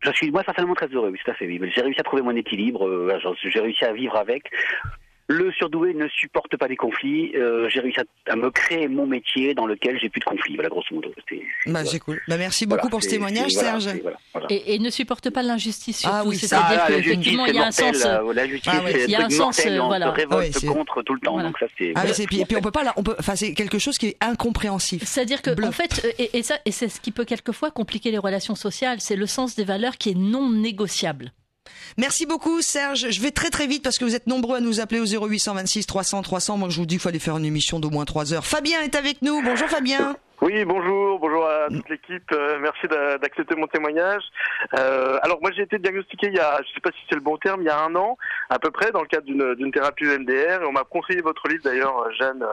Je 0.00 0.12
suis 0.12 0.30
moi 0.30 0.42
certainement 0.44 0.74
très 0.74 0.86
heureux, 0.88 1.08
oui, 1.10 1.18
tout 1.24 1.30
à 1.30 1.34
fait. 1.34 1.48
J'ai 1.74 1.80
réussi 1.80 2.00
à 2.00 2.04
trouver 2.04 2.22
mon 2.22 2.36
équilibre, 2.36 3.10
j'ai 3.42 3.60
réussi 3.60 3.84
à 3.84 3.92
vivre 3.92 4.16
avec. 4.16 4.44
Le 5.30 5.52
surdoué 5.52 5.92
ne 5.92 6.08
supporte 6.08 6.56
pas 6.56 6.68
les 6.68 6.76
conflits. 6.76 7.32
Euh, 7.36 7.68
j'ai 7.68 7.80
réussi 7.80 8.00
à, 8.26 8.36
me 8.36 8.50
créer 8.50 8.88
mon 8.88 9.06
métier 9.06 9.52
dans 9.52 9.66
lequel 9.66 9.98
j'ai 10.00 10.08
plus 10.08 10.20
de 10.20 10.24
conflits. 10.24 10.54
Voilà, 10.54 10.70
grosso 10.70 10.86
modo. 10.90 11.12
Bah, 11.66 11.84
c'est 11.84 11.98
cool. 11.98 12.18
Bah, 12.26 12.38
merci 12.38 12.64
beaucoup 12.64 12.88
pour 12.88 13.02
ce 13.02 13.10
témoignage, 13.10 13.50
Serge. 13.50 13.88
et, 14.48 14.78
ne 14.78 14.88
supporte 14.88 15.28
pas 15.28 15.42
l'injustice 15.42 16.02
Ah 16.06 16.22
oui, 16.24 16.38
c'est-à-dire 16.38 16.80
ah, 16.82 16.86
qu'effectivement, 16.88 17.44
il 17.44 17.56
y 17.56 17.58
a 17.58 17.66
un 17.66 17.70
sens. 17.70 18.06
Euh, 18.06 18.32
la 18.32 18.46
justice, 18.46 18.72
ah, 18.74 18.90
il 18.90 19.10
y 19.10 19.16
a 19.16 19.26
un 19.26 19.28
sens. 19.28 19.60
Euh, 19.66 19.78
on 19.78 19.92
se 19.92 20.08
révolte 20.08 20.66
contre 20.66 21.02
tout 21.02 21.12
le 21.12 21.20
temps. 21.20 21.38
Donc 21.42 21.58
ça, 21.58 21.66
c'est. 21.76 21.92
Ah, 21.94 22.04
et 22.06 22.26
puis, 22.26 22.56
on 22.56 22.62
peut 22.62 22.70
pas. 22.70 22.94
On 22.96 23.02
peut. 23.02 23.16
Enfin, 23.18 23.36
c'est 23.36 23.52
quelque 23.52 23.78
chose 23.78 23.98
qui 23.98 24.06
est 24.06 24.16
incompréhensif. 24.22 25.02
C'est-à-dire 25.04 25.42
que, 25.42 25.50
en 25.62 25.72
fait, 25.72 26.06
et, 26.18 26.38
et 26.38 26.42
ça, 26.42 26.58
et 26.64 26.72
c'est 26.72 26.88
ce 26.88 27.02
qui 27.02 27.12
peut 27.12 27.26
quelquefois 27.26 27.70
compliquer 27.70 28.10
les 28.10 28.18
relations 28.18 28.54
sociales. 28.54 29.00
C'est 29.00 29.16
le 29.16 29.26
sens 29.26 29.56
des 29.56 29.64
valeurs 29.64 29.98
qui 29.98 30.10
est 30.10 30.18
non 30.18 30.48
négociable. 30.48 31.32
Merci 31.96 32.26
beaucoup 32.26 32.62
Serge. 32.62 33.10
Je 33.10 33.20
vais 33.20 33.30
très 33.30 33.50
très 33.50 33.66
vite 33.66 33.82
parce 33.82 33.98
que 33.98 34.04
vous 34.04 34.14
êtes 34.14 34.26
nombreux 34.26 34.56
à 34.56 34.60
nous 34.60 34.80
appeler 34.80 35.00
au 35.00 35.06
0826 35.06 35.86
300 35.86 36.22
300. 36.22 36.58
Moi 36.58 36.68
je 36.68 36.78
vous 36.78 36.86
dis 36.86 36.94
qu'il 36.94 37.00
fallait 37.00 37.18
faire 37.18 37.36
une 37.36 37.44
émission 37.44 37.80
d'au 37.80 37.90
moins 37.90 38.04
3 38.04 38.32
heures. 38.32 38.46
Fabien 38.46 38.82
est 38.82 38.94
avec 38.94 39.22
nous. 39.22 39.42
Bonjour 39.42 39.68
Fabien. 39.68 40.16
Oui, 40.40 40.64
bonjour, 40.64 41.18
bonjour 41.18 41.44
à 41.44 41.66
toute 41.66 41.88
l'équipe. 41.88 42.30
Euh, 42.30 42.60
merci 42.60 42.86
d'accepter 42.86 43.56
mon 43.56 43.66
témoignage. 43.66 44.22
Euh, 44.78 45.18
alors 45.22 45.40
moi 45.42 45.50
j'ai 45.50 45.62
été 45.62 45.80
diagnostiqué 45.80 46.28
il 46.28 46.34
y 46.34 46.38
a, 46.38 46.60
je 46.62 46.74
sais 46.74 46.80
pas 46.80 46.92
si 46.92 46.98
c'est 47.08 47.16
le 47.16 47.20
bon 47.20 47.36
terme, 47.38 47.60
il 47.62 47.64
y 47.64 47.70
a 47.70 47.80
un 47.80 47.92
an 47.96 48.16
à 48.48 48.60
peu 48.60 48.70
près 48.70 48.92
dans 48.92 49.00
le 49.00 49.08
cadre 49.08 49.26
d'une 49.26 49.72
thérapie 49.72 50.04
EMDR 50.04 50.62
et 50.62 50.64
on 50.64 50.70
m'a 50.70 50.84
conseillé 50.84 51.22
votre 51.22 51.48
livre 51.48 51.64
d'ailleurs, 51.64 51.98
euh, 51.98 52.12
Jeanne, 52.12 52.46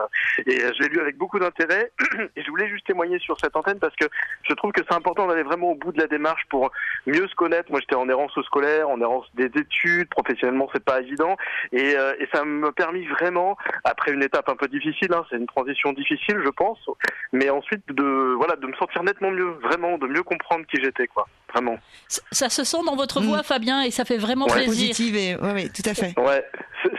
et 0.46 0.58
je 0.58 0.82
l'ai 0.82 0.88
lu 0.88 1.00
avec 1.00 1.16
beaucoup 1.16 1.38
d'intérêt. 1.38 1.92
Et 2.36 2.42
je 2.42 2.50
voulais 2.50 2.68
juste 2.68 2.86
témoigner 2.86 3.18
sur 3.18 3.38
cette 3.38 3.56
antenne 3.56 3.78
parce 3.78 3.94
que 3.96 4.06
je 4.42 4.52
trouve 4.54 4.72
que 4.72 4.82
c'est 4.86 4.94
important 4.94 5.26
d'aller 5.26 5.42
vraiment 5.42 5.70
au 5.70 5.74
bout 5.74 5.92
de 5.92 5.98
la 5.98 6.06
démarche 6.06 6.42
pour 6.50 6.70
mieux 7.06 7.26
se 7.28 7.34
connaître. 7.34 7.70
Moi 7.70 7.80
j'étais 7.80 7.94
en 7.94 8.08
errance 8.08 8.32
scolaire, 8.42 8.88
en 8.88 9.00
errance 9.00 9.26
des 9.34 9.50
études, 9.54 10.08
professionnellement 10.08 10.68
c'est 10.72 10.84
pas 10.84 11.00
évident 11.00 11.36
et, 11.72 11.92
et 11.92 12.28
ça 12.34 12.44
m'a 12.44 12.72
permis 12.72 13.06
vraiment 13.06 13.56
après 13.84 14.12
une 14.12 14.22
étape 14.22 14.48
un 14.48 14.56
peu 14.56 14.68
difficile, 14.68 15.12
hein, 15.12 15.24
c'est 15.30 15.36
une 15.36 15.46
transition 15.46 15.92
difficile 15.92 16.40
je 16.44 16.50
pense, 16.50 16.78
mais 17.32 17.48
ensuite 17.48 17.75
de 17.88 18.34
voilà 18.36 18.56
de 18.56 18.66
me 18.66 18.74
sentir 18.74 19.02
nettement 19.02 19.30
mieux, 19.30 19.50
vraiment 19.62 19.98
de 19.98 20.06
mieux 20.06 20.22
comprendre 20.22 20.66
qui 20.66 20.80
j'étais 20.82 21.06
quoi, 21.06 21.26
vraiment. 21.52 21.78
Ça, 22.32 22.48
se 22.48 22.64
sent 22.64 22.78
dans 22.84 22.96
votre 22.96 23.20
voix, 23.20 23.40
mm. 23.40 23.44
Fabien, 23.44 23.82
et 23.82 23.90
ça 23.90 24.04
fait 24.04 24.18
vraiment 24.18 24.46
plaisir. 24.46 24.66
Positive 24.66 25.16
et 25.16 25.36
oui, 25.36 25.70
tout 25.70 25.82
à 25.88 25.94
fait. 25.94 26.18
Ouais, 26.18 26.44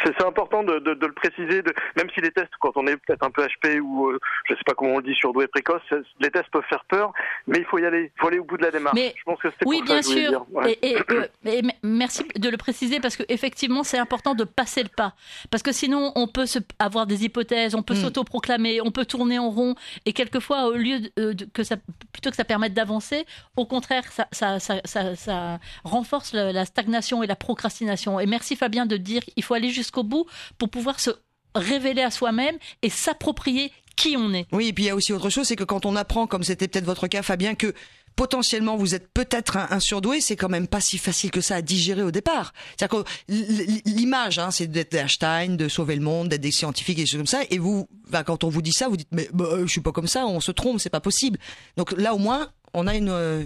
c'est 0.03 0.23
important 0.25 0.63
de, 0.63 0.79
de, 0.79 0.93
de, 0.93 1.05
le 1.05 1.13
préciser, 1.13 1.61
de, 1.61 1.73
même 1.95 2.07
si 2.13 2.21
les 2.21 2.31
tests, 2.31 2.51
quand 2.59 2.71
on 2.75 2.87
est 2.87 2.97
peut-être 2.97 3.23
un 3.23 3.29
peu 3.31 3.45
HP 3.45 3.79
ou 3.79 4.09
euh, 4.09 4.19
je 4.49 4.53
sais 4.55 4.61
pas 4.65 4.73
comment 4.73 4.93
on 4.95 4.97
le 4.97 5.03
dit, 5.03 5.13
surdoué 5.15 5.47
précoce, 5.47 5.81
les 6.19 6.29
tests 6.31 6.49
peuvent 6.51 6.63
faire 6.69 6.83
peur, 6.89 7.13
mais 7.47 7.59
il 7.59 7.65
faut 7.65 7.77
y 7.79 7.85
aller, 7.85 8.11
il 8.15 8.19
faut 8.19 8.27
aller 8.27 8.39
au 8.39 8.43
bout 8.43 8.57
de 8.57 8.63
la 8.63 8.71
démarche. 8.71 8.95
Mais, 8.95 9.13
je 9.17 9.23
pense 9.23 9.39
que 9.39 9.47
oui, 9.65 9.77
pour 9.77 9.85
bien 9.85 10.01
ça 10.01 10.13
que 10.13 10.19
sûr. 10.19 10.29
dire. 10.29 10.45
Ouais. 10.51 10.71
Et, 10.81 10.91
et, 10.93 10.97
euh, 11.11 11.27
et 11.45 11.59
m- 11.59 11.71
merci 11.83 12.23
de 12.35 12.49
le 12.49 12.57
préciser 12.57 12.99
parce 12.99 13.15
que 13.15 13.23
effectivement, 13.29 13.83
c'est 13.83 13.97
important 13.99 14.35
de 14.35 14.43
passer 14.43 14.83
le 14.83 14.89
pas. 14.89 15.13
Parce 15.51 15.63
que 15.63 15.71
sinon, 15.71 16.11
on 16.15 16.27
peut 16.27 16.45
se, 16.45 16.59
avoir 16.79 17.05
des 17.07 17.23
hypothèses, 17.25 17.75
on 17.75 17.83
peut 17.83 17.93
Mm. 17.93 18.01
s'autoproclamer, 18.03 18.81
on 18.81 18.91
peut 18.91 19.05
tourner 19.05 19.39
en 19.39 19.49
rond. 19.49 19.75
Et 20.05 20.13
quelquefois, 20.13 20.65
au 20.67 20.73
lieu 20.73 20.99
de, 20.99 21.11
euh, 21.19 21.33
de- 21.33 21.45
que 21.45 21.63
ça, 21.63 21.75
plutôt 22.11 22.29
que 22.29 22.35
ça 22.35 22.43
permette 22.45 22.73
d'avancer, 22.73 23.25
au 23.55 23.65
contraire, 23.65 24.03
ça, 24.11 24.27
ça, 24.37 25.59
renforce 25.83 26.33
la 26.33 26.65
stagnation 26.65 27.23
et 27.23 27.27
la 27.27 27.35
procrastination. 27.35 28.19
Et 28.19 28.25
merci 28.25 28.55
Fabien 28.55 28.85
de 28.85 28.97
dire 28.97 29.21
il 29.35 29.43
faut 29.43 29.53
aller 29.53 29.69
jusqu'au 29.69 30.03
bout 30.03 30.25
pour 30.57 30.69
pouvoir 30.69 30.99
se 30.99 31.11
révéler 31.55 32.01
à 32.01 32.11
soi-même 32.11 32.57
et 32.81 32.89
s'approprier 32.89 33.71
qui 33.95 34.15
on 34.15 34.33
est. 34.33 34.45
Oui, 34.51 34.67
et 34.67 34.73
puis 34.73 34.85
il 34.85 34.87
y 34.87 34.89
a 34.91 34.95
aussi 34.95 35.11
autre 35.11 35.29
chose, 35.29 35.47
c'est 35.47 35.55
que 35.55 35.63
quand 35.63 35.85
on 35.85 35.95
apprend, 35.95 36.27
comme 36.27 36.43
c'était 36.43 36.67
peut-être 36.67 36.85
votre 36.85 37.07
cas, 37.07 37.23
Fabien, 37.23 37.55
que 37.55 37.73
potentiellement 38.15 38.77
vous 38.77 38.95
êtes 38.95 39.11
peut-être 39.13 39.57
un, 39.57 39.67
un 39.69 39.79
surdoué, 39.79 40.21
c'est 40.21 40.35
quand 40.35 40.49
même 40.49 40.67
pas 40.67 40.81
si 40.81 40.97
facile 40.97 41.31
que 41.31 41.41
ça 41.41 41.55
à 41.55 41.61
digérer 41.61 42.03
au 42.03 42.11
départ. 42.11 42.53
C'est-à-dire 42.77 43.03
que 43.03 43.89
l'image, 43.89 44.39
hein, 44.39 44.51
c'est 44.51 44.67
d'être 44.67 44.93
Einstein, 44.93 45.57
de 45.57 45.67
sauver 45.67 45.95
le 45.95 46.01
monde, 46.01 46.29
d'être 46.29 46.41
des 46.41 46.51
scientifiques 46.51 46.99
et 46.99 47.03
des 47.03 47.07
choses 47.07 47.19
comme 47.19 47.27
ça. 47.27 47.41
Et 47.49 47.57
vous, 47.57 47.87
quand 48.25 48.43
on 48.43 48.49
vous 48.49 48.61
dit 48.61 48.73
ça, 48.73 48.87
vous 48.87 48.97
dites 48.97 49.09
mais 49.11 49.29
bah, 49.33 49.45
euh, 49.45 49.65
je 49.65 49.71
suis 49.71 49.81
pas 49.81 49.91
comme 49.91 50.07
ça, 50.07 50.25
on 50.25 50.39
se 50.39 50.51
trompe, 50.51 50.79
c'est 50.79 50.89
pas 50.89 50.99
possible. 50.99 51.39
Donc 51.75 51.91
là 51.91 52.13
au 52.13 52.17
moins, 52.17 52.49
on 52.73 52.87
a 52.87 52.95
une 52.95 53.09
euh, 53.09 53.45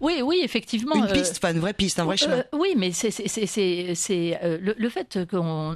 Oui, 0.00 0.20
oui, 0.22 0.40
effectivement. 0.42 0.94
une 0.94 1.04
euh, 1.04 1.12
piste, 1.12 1.38
enfin 1.42 1.52
une 1.52 1.60
vraie 1.60 1.72
piste, 1.72 1.98
un 1.98 2.04
vrai 2.04 2.16
chemin. 2.16 2.36
Euh, 2.36 2.42
oui, 2.52 2.74
mais 2.76 2.92
c'est 2.92 3.10
euh, 4.42 4.58
le, 4.60 4.74
le 4.76 4.88
fait 4.88 5.18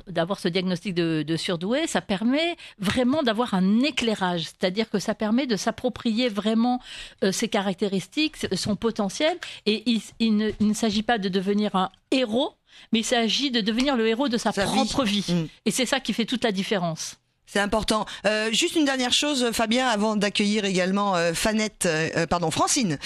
d'avoir 0.07 0.39
ce 0.39 0.49
diagnostic 0.49 0.95
de, 0.95 1.23
de 1.27 1.37
surdoué, 1.37 1.87
ça 1.87 2.01
permet 2.01 2.57
vraiment 2.79 3.23
d'avoir 3.23 3.55
un 3.55 3.81
éclairage, 3.81 4.45
c'est-à-dire 4.45 4.91
que 4.91 4.99
ça 4.99 5.15
permet 5.15 5.47
de 5.47 5.57
s'approprier 5.57 6.29
vraiment 6.29 6.81
euh, 7.25 7.33
ses 7.33 7.49
caractéristiques, 7.49 8.37
son 8.55 8.77
potentiel, 8.77 9.37
et 9.67 9.83
il, 9.87 10.03
il 10.19 10.37
ne, 10.37 10.51
il 10.61 10.69
ne 10.69 10.75
s'agit 10.75 11.03
pas 11.03 11.19
de 11.19 11.29
devenir 11.29 11.75
un 11.75 11.91
héros, 12.11 12.55
mais 12.93 13.01
il 13.01 13.05
s'agit 13.05 13.51
de 13.51 13.61
devenir 13.61 13.97
le 13.97 14.07
héros 14.07 14.29
de 14.29 14.37
sa, 14.37 14.53
propre 14.53 15.05
vie. 15.05 15.25
Mm. 15.29 15.47
Et 15.67 15.71
c'est 15.71 15.87
ça 15.87 16.01
qui 16.01 16.13
fait 16.13 16.25
toute 16.25 16.45
la 16.45 16.53
différence. 16.53 17.20
C'est 17.53 17.59
important. 17.59 18.07
Euh, 18.27 18.49
juste 18.53 18.77
une 18.77 18.85
dernière 18.85 19.13
chose, 19.13 19.51
Fabien, 19.53 19.89
avant 19.89 20.15
d'accueillir 20.15 20.65
également 20.65 21.17
euh, 21.17 21.33
Fanette, 21.35 21.85
euh, 21.87 22.09
euh, 22.17 22.27
pardon, 22.29 22.53
Francine, 22.53 22.97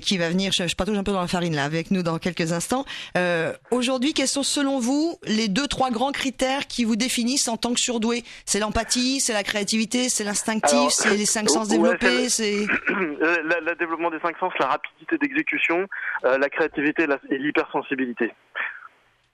qui 0.00 0.18
va 0.18 0.28
venir, 0.28 0.50
je, 0.52 0.66
je 0.66 0.74
un 0.76 1.04
peu 1.04 1.12
dans 1.12 1.20
la 1.20 1.28
farine 1.28 1.54
là, 1.54 1.62
avec 1.62 1.92
nous 1.92 2.02
dans 2.02 2.18
quelques 2.18 2.52
instants. 2.52 2.84
Euh, 3.16 3.52
Aujourd'hui, 3.70 4.12
quels 4.12 4.26
sont 4.26 4.42
selon 4.42 4.80
vous 4.80 5.16
les 5.24 5.46
deux, 5.46 5.68
trois 5.68 5.90
grands 5.90 6.10
critères 6.10 6.66
qui 6.66 6.82
vous 6.84 6.96
définissent 6.96 7.46
en 7.46 7.56
tant 7.56 7.72
que 7.74 7.78
surdoué? 7.80 8.24
C'est 8.44 8.58
l'empathie, 8.58 9.20
c'est 9.20 9.32
la 9.34 9.44
créativité, 9.44 10.08
c'est 10.08 10.24
l'instinctif, 10.24 10.88
c'est 10.90 11.16
les 11.16 11.24
cinq 11.26 11.48
sens 11.48 11.68
développés, 11.68 12.28
c'est- 12.28 12.66
c'est... 12.66 12.66
La- 13.20 13.60
le 13.60 13.76
développement 13.76 14.10
des 14.10 14.18
cinq 14.18 14.36
sens, 14.38 14.52
la 14.58 14.66
rapidité 14.66 15.16
d'exécution, 15.18 15.86
euh, 16.24 16.38
la 16.38 16.48
créativité 16.48 17.06
la- 17.06 17.18
et 17.30 17.38
l'hypersensibilité. 17.38 18.32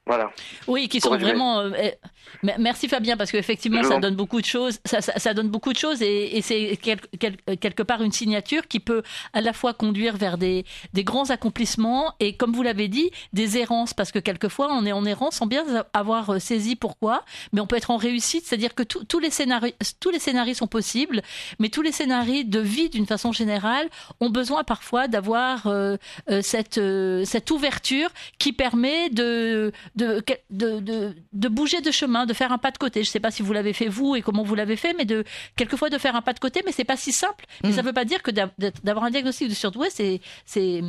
Voilà. 0.09 0.31
Oui, 0.67 0.89
qui 0.89 1.01
sont 1.01 1.11
vraiment. 1.27 1.61
euh, 1.61 1.71
eh, 1.81 1.95
me- 2.43 2.59
merci 2.59 2.89
Fabien 2.89 3.17
parce 3.17 3.31
qu'effectivement 3.31 3.79
ça 3.89 3.95
donne 4.01 4.17
beaucoup 4.17 4.41
de 4.41 4.47
choses. 4.47 4.79
Ça, 4.85 5.01
ça, 5.01 5.13
ça 5.19 5.35
donne 5.35 5.49
beaucoup 5.49 5.73
de 5.73 5.79
choses 5.79 6.03
et, 6.03 6.37
et 6.37 6.43
c'est 6.43 6.77
quel- 6.83 7.01
quel- 7.21 7.37
quelque 7.61 7.83
part 7.85 8.03
une 8.03 8.11
signature 8.13 8.67
qui 8.69 8.81
peut 8.81 9.03
à 9.33 9.41
la 9.41 9.53
fois 9.53 9.73
conduire 9.75 10.17
vers 10.17 10.37
des, 10.39 10.65
des 10.95 11.05
grands 11.05 11.31
accomplissements 11.31 12.13
et 12.21 12.37
comme 12.37 12.53
vous 12.53 12.63
l'avez 12.63 12.89
dit 12.89 13.11
des 13.33 13.59
errances 13.59 13.95
parce 13.95 14.11
que 14.13 14.19
quelquefois 14.19 14.69
on 14.73 14.85
est 14.87 14.93
en 14.93 15.05
errance 15.05 15.37
sans 15.37 15.47
bien 15.47 15.65
avoir 15.93 16.31
euh, 16.31 16.39
saisi 16.39 16.75
pourquoi, 16.77 17.25
mais 17.53 17.61
on 17.61 17.67
peut 17.67 17.77
être 17.77 17.91
en 17.91 17.97
réussite, 17.99 18.45
c'est-à-dire 18.47 18.75
que 18.75 18.83
tout- 18.83 19.05
tous 19.05 19.19
les 19.21 19.31
scénarios 19.31 19.73
tous 20.01 20.11
les 20.11 20.19
scénarios 20.19 20.55
sont 20.55 20.67
possibles, 20.67 21.23
mais 21.59 21.69
tous 21.69 21.83
les 21.83 21.93
scénarios 21.93 22.45
de 22.45 22.61
vie 22.61 22.89
d'une 22.89 23.07
façon 23.07 23.33
générale 23.33 23.89
ont 24.21 24.31
besoin 24.31 24.65
parfois 24.65 25.09
d'avoir 25.09 25.67
euh, 25.67 25.97
euh, 26.31 26.41
cette 26.43 26.79
euh, 26.79 27.25
cette 27.25 27.51
ouverture 27.51 28.11
qui 28.39 28.53
permet 28.53 29.11
de 29.11 29.73
de, 29.97 29.98
de, 30.05 30.81
de, 30.81 31.15
de 31.33 31.49
bouger 31.49 31.81
de 31.81 31.91
chemin, 31.91 32.27
de 32.27 32.33
faire 32.35 32.53
un 32.53 32.59
pas 32.59 32.71
de 32.71 32.79
côté. 32.79 33.03
Je 33.03 33.09
ne 33.09 33.13
sais 33.13 33.21
pas 33.21 33.31
si 33.31 33.43
vous 33.43 33.53
l'avez 33.53 33.73
fait 33.73 33.89
vous 33.89 34.15
et 34.17 34.23
comment 34.23 34.43
vous 34.43 34.55
l'avez 34.55 34.77
fait, 34.77 34.95
mais 34.95 35.05
de 35.05 35.25
quelquefois 35.57 35.91
de 35.91 35.99
faire 35.99 36.15
un 36.17 36.23
pas 36.23 36.33
de 36.33 36.39
côté, 36.39 36.63
mais 36.65 36.73
c'est 36.73 36.85
pas 36.85 36.97
si 36.97 37.13
simple. 37.13 37.45
Mais 37.63 37.71
Mm. 37.71 37.73
ça 37.73 37.83
ne 37.83 37.87
veut 37.87 37.93
pas 37.93 38.05
dire 38.05 38.23
que 38.23 38.31
d'a- 38.31 38.51
d'avoir 38.85 39.05
un 39.05 39.11
diagnostic 39.11 39.49
de 39.49 39.55
surdoué, 39.55 39.89
c'est 39.91 40.21
c'est 40.45 40.83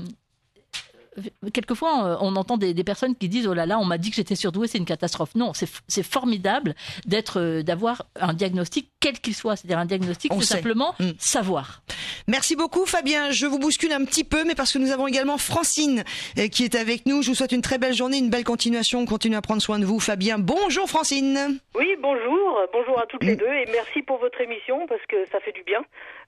quelquefois 1.54 2.06
euh, 2.06 2.18
on 2.22 2.36
entend 2.36 2.58
des, 2.58 2.74
des 2.74 2.84
personnes 2.84 3.16
qui 3.16 3.30
disent 3.30 3.48
oh 3.48 3.54
là 3.54 3.66
là 3.66 3.80
on 3.80 3.86
m'a 3.86 3.98
dit 3.98 4.10
que 4.10 4.16
j'étais 4.16 4.36
surdoué 4.36 4.68
c'est 4.68 4.78
une 4.78 4.86
catastrophe 4.86 5.36
non 5.36 5.52
c'est 5.54 6.04
formidable 6.04 6.76
d'être 7.06 7.40
euh, 7.40 7.64
d'avoir 7.64 8.06
un 8.20 8.34
diagnostic 8.34 8.90
quel 9.00 9.20
qu'il 9.20 9.36
soit 9.36 9.56
c'est-à-dire 9.56 9.80
un 9.80 9.86
diagnostic 9.86 10.32
On 10.34 10.40
c'est 10.40 10.46
sait. 10.48 10.54
simplement 10.56 10.94
Mm. 11.00 11.12
savoir 11.18 11.82
Merci 12.28 12.56
beaucoup 12.56 12.86
Fabien. 12.86 13.32
Je 13.32 13.46
vous 13.48 13.58
bouscule 13.58 13.92
un 13.92 14.04
petit 14.06 14.24
peu, 14.24 14.44
mais 14.44 14.54
parce 14.54 14.72
que 14.72 14.78
nous 14.78 14.92
avons 14.92 15.08
également 15.08 15.38
Francine 15.38 16.04
euh, 16.38 16.48
qui 16.48 16.64
est 16.64 16.76
avec 16.76 17.06
nous. 17.06 17.22
Je 17.24 17.30
vous 17.30 17.36
souhaite 17.36 17.52
une 17.54 17.62
très 17.62 17.78
belle 17.78 17.94
journée, 17.96 18.18
une 18.18 18.30
belle 18.30 18.44
continuation. 18.44 19.04
Continuez 19.06 19.38
à 19.38 19.42
prendre 19.42 19.62
soin 19.62 19.80
de 19.80 19.86
vous, 19.86 20.00
Fabien. 20.00 20.38
Bonjour 20.38 20.88
Francine. 20.90 21.60
Oui, 21.76 21.88
bonjour, 22.02 22.60
bonjour 22.74 23.00
à 23.00 23.06
toutes 23.08 23.24
Mm. 23.24 23.28
les 23.28 23.36
deux 23.36 23.48
et 23.48 23.66
merci 23.72 24.02
pour 24.04 24.18
votre 24.20 24.40
émission 24.42 24.86
parce 24.88 25.02
que 25.08 25.16
ça 25.32 25.40
fait 25.40 25.52
du 25.54 25.64
bien 25.64 25.80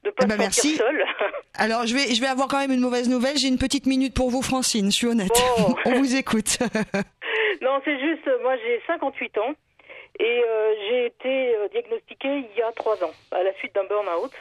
de 0.03 0.09
pas 0.09 0.23
Eh 0.23 0.27
ben, 0.27 0.37
se 0.51 0.61
sentir 0.61 0.63
merci. 0.63 0.75
seul. 0.77 1.03
Alors 1.55 1.85
je 1.85 1.93
vais, 1.93 2.15
je 2.15 2.21
vais 2.21 2.27
avoir 2.27 2.47
quand 2.47 2.59
même 2.59 2.71
une 2.71 2.79
mauvaise 2.79 3.07
nouvelle. 3.09 3.37
J'ai 3.37 3.47
une 3.49 3.59
petite 3.59 3.85
minute 3.85 4.13
pour 4.15 4.31
vous, 4.31 4.41
Francine. 4.41 4.80
Je 4.85 4.95
suis 4.95 5.07
honnête. 5.07 5.31
Bon. 5.57 5.75
On 5.85 5.91
vous 5.99 6.15
écoute. 6.15 6.57
non, 7.61 7.79
c'est 7.85 7.99
juste, 7.99 8.27
moi 8.41 8.55
j'ai 8.57 8.81
58 8.87 9.37
ans 9.37 9.53
et 10.19 10.43
euh, 10.43 10.73
j'ai 10.87 11.05
été 11.05 11.55
euh, 11.55 11.67
diagnostiquée 11.69 12.43
il 12.51 12.57
y 12.57 12.61
a 12.61 12.71
trois 12.73 13.01
ans 13.03 13.11
à 13.31 13.43
la 13.43 13.53
suite 13.53 13.73
d'un 13.75 13.85
burn-out. 13.85 14.31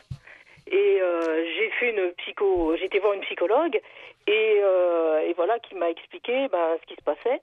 Et 0.70 0.98
euh, 1.00 1.44
j'ai 1.57 1.70
fait 1.70 1.90
une 1.90 2.12
psycho, 2.12 2.76
j'ai 2.76 2.85
été 2.85 2.98
voir 3.00 3.14
une 3.14 3.22
psychologue 3.22 3.81
et, 4.26 4.61
euh, 4.62 5.20
et 5.20 5.33
voilà 5.35 5.59
qui 5.59 5.74
m'a 5.74 5.90
expliqué 5.90 6.48
ben, 6.48 6.76
ce 6.81 6.87
qui 6.87 6.94
se 6.94 7.03
passait. 7.03 7.40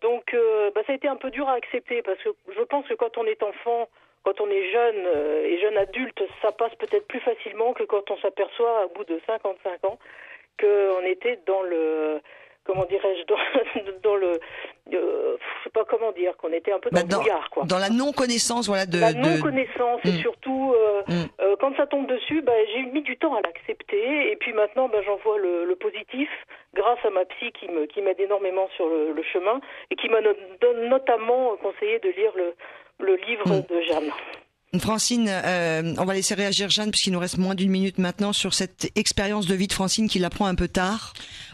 Donc 0.00 0.32
ben, 0.32 0.82
ça 0.86 0.92
a 0.92 0.96
été 0.96 1.08
un 1.08 1.16
peu 1.16 1.30
dur 1.30 1.48
à 1.48 1.54
accepter 1.54 2.02
parce 2.02 2.18
que 2.22 2.30
je 2.56 2.62
pense 2.62 2.86
que 2.86 2.94
quand 2.94 3.18
on 3.18 3.24
est 3.24 3.42
enfant, 3.42 3.88
quand 4.24 4.40
on 4.40 4.48
est 4.48 4.72
jeune 4.72 5.06
et 5.44 5.60
jeune 5.60 5.76
adulte, 5.76 6.22
ça 6.40 6.50
passe 6.52 6.74
peut-être 6.74 7.06
plus 7.06 7.20
facilement 7.20 7.72
que 7.72 7.84
quand 7.84 8.10
on 8.10 8.18
s'aperçoit 8.18 8.86
au 8.86 8.88
bout 8.90 9.04
de 9.04 9.20
55 9.26 9.84
ans 9.84 9.98
qu'on 10.60 11.04
était 11.06 11.38
dans 11.46 11.62
le 11.62 12.20
comment 12.64 12.84
dirais-je 12.84 13.24
dans, 13.26 13.92
dans 14.04 14.14
le 14.16 14.38
euh, 14.94 15.36
je 15.58 15.64
sais 15.64 15.70
pas 15.70 15.84
comment 15.84 16.12
dire 16.12 16.36
qu'on 16.36 16.52
était 16.52 16.70
un 16.70 16.78
peu 16.78 16.90
dans 16.90 17.00
Bah, 17.00 17.06
le 17.10 17.16
brouillard 17.16 17.50
quoi. 17.50 17.64
dans 17.64 17.78
la 17.78 17.88
non-connaissance, 17.90 18.68
voilà, 18.68 18.86
de. 18.86 19.00
La 19.00 19.12
de- 19.12 19.18
non-connaissance 19.18 20.00
et 20.04 20.12
Mm. 20.12 20.20
surtout 20.20 20.72
euh, 20.76 21.02
Mm. 21.08 21.12
euh, 21.40 21.56
quand 21.60 21.74
ça 21.76 21.86
tombe 21.88 22.06
dessus, 22.06 22.40
bah, 22.42 22.52
j'ai 22.72 22.82
mis 22.84 23.02
du 23.02 23.16
temps 23.16 23.34
à 23.34 23.40
l'accepter 23.40 24.30
et 24.30 24.36
puis 24.36 24.52
maintenant 24.52 24.88
bah, 24.88 24.98
j'en 25.04 25.16
vois 25.16 25.38
le, 25.38 25.64
le 25.64 25.74
positif 25.76 26.28
grâce 26.74 26.98
à 27.04 27.10
ma 27.10 27.24
psy 27.24 27.50
qui 27.52 27.68
me 27.68 27.86
qui 27.86 28.00
m'aide 28.00 28.20
énormément 28.20 28.68
sur 28.76 28.86
le, 28.88 29.12
le 29.12 29.22
chemin 29.24 29.60
et 29.90 29.96
qui 29.96 30.08
m'a 30.08 30.20
no- 30.20 30.34
notamment 30.88 31.56
conseillé 31.56 31.98
de 31.98 32.10
lire 32.10 32.32
le 32.36 32.54
le 33.00 33.16
livre 33.16 33.48
Mm. 33.48 33.74
de 33.74 33.80
Jeanne. 33.82 34.12
Francine, 34.80 35.26
euh, 35.28 35.94
on 35.98 36.06
va 36.06 36.14
laisser 36.14 36.32
réagir 36.32 36.70
Jeanne 36.70 36.90
puisqu'il 36.90 37.12
nous 37.12 37.18
reste 37.18 37.36
moins 37.36 37.54
d'une 37.54 37.70
minute 37.70 37.98
maintenant 37.98 38.32
sur 38.32 38.54
cette 38.54 38.90
expérience 38.94 39.44
de 39.44 39.54
vie 39.54 39.66
de 39.66 39.72
Francine 39.74 40.08
qui 40.08 40.18
l'apprend 40.18 40.46
un 40.46 40.54
peu 40.54 40.66
tard. 40.66 41.12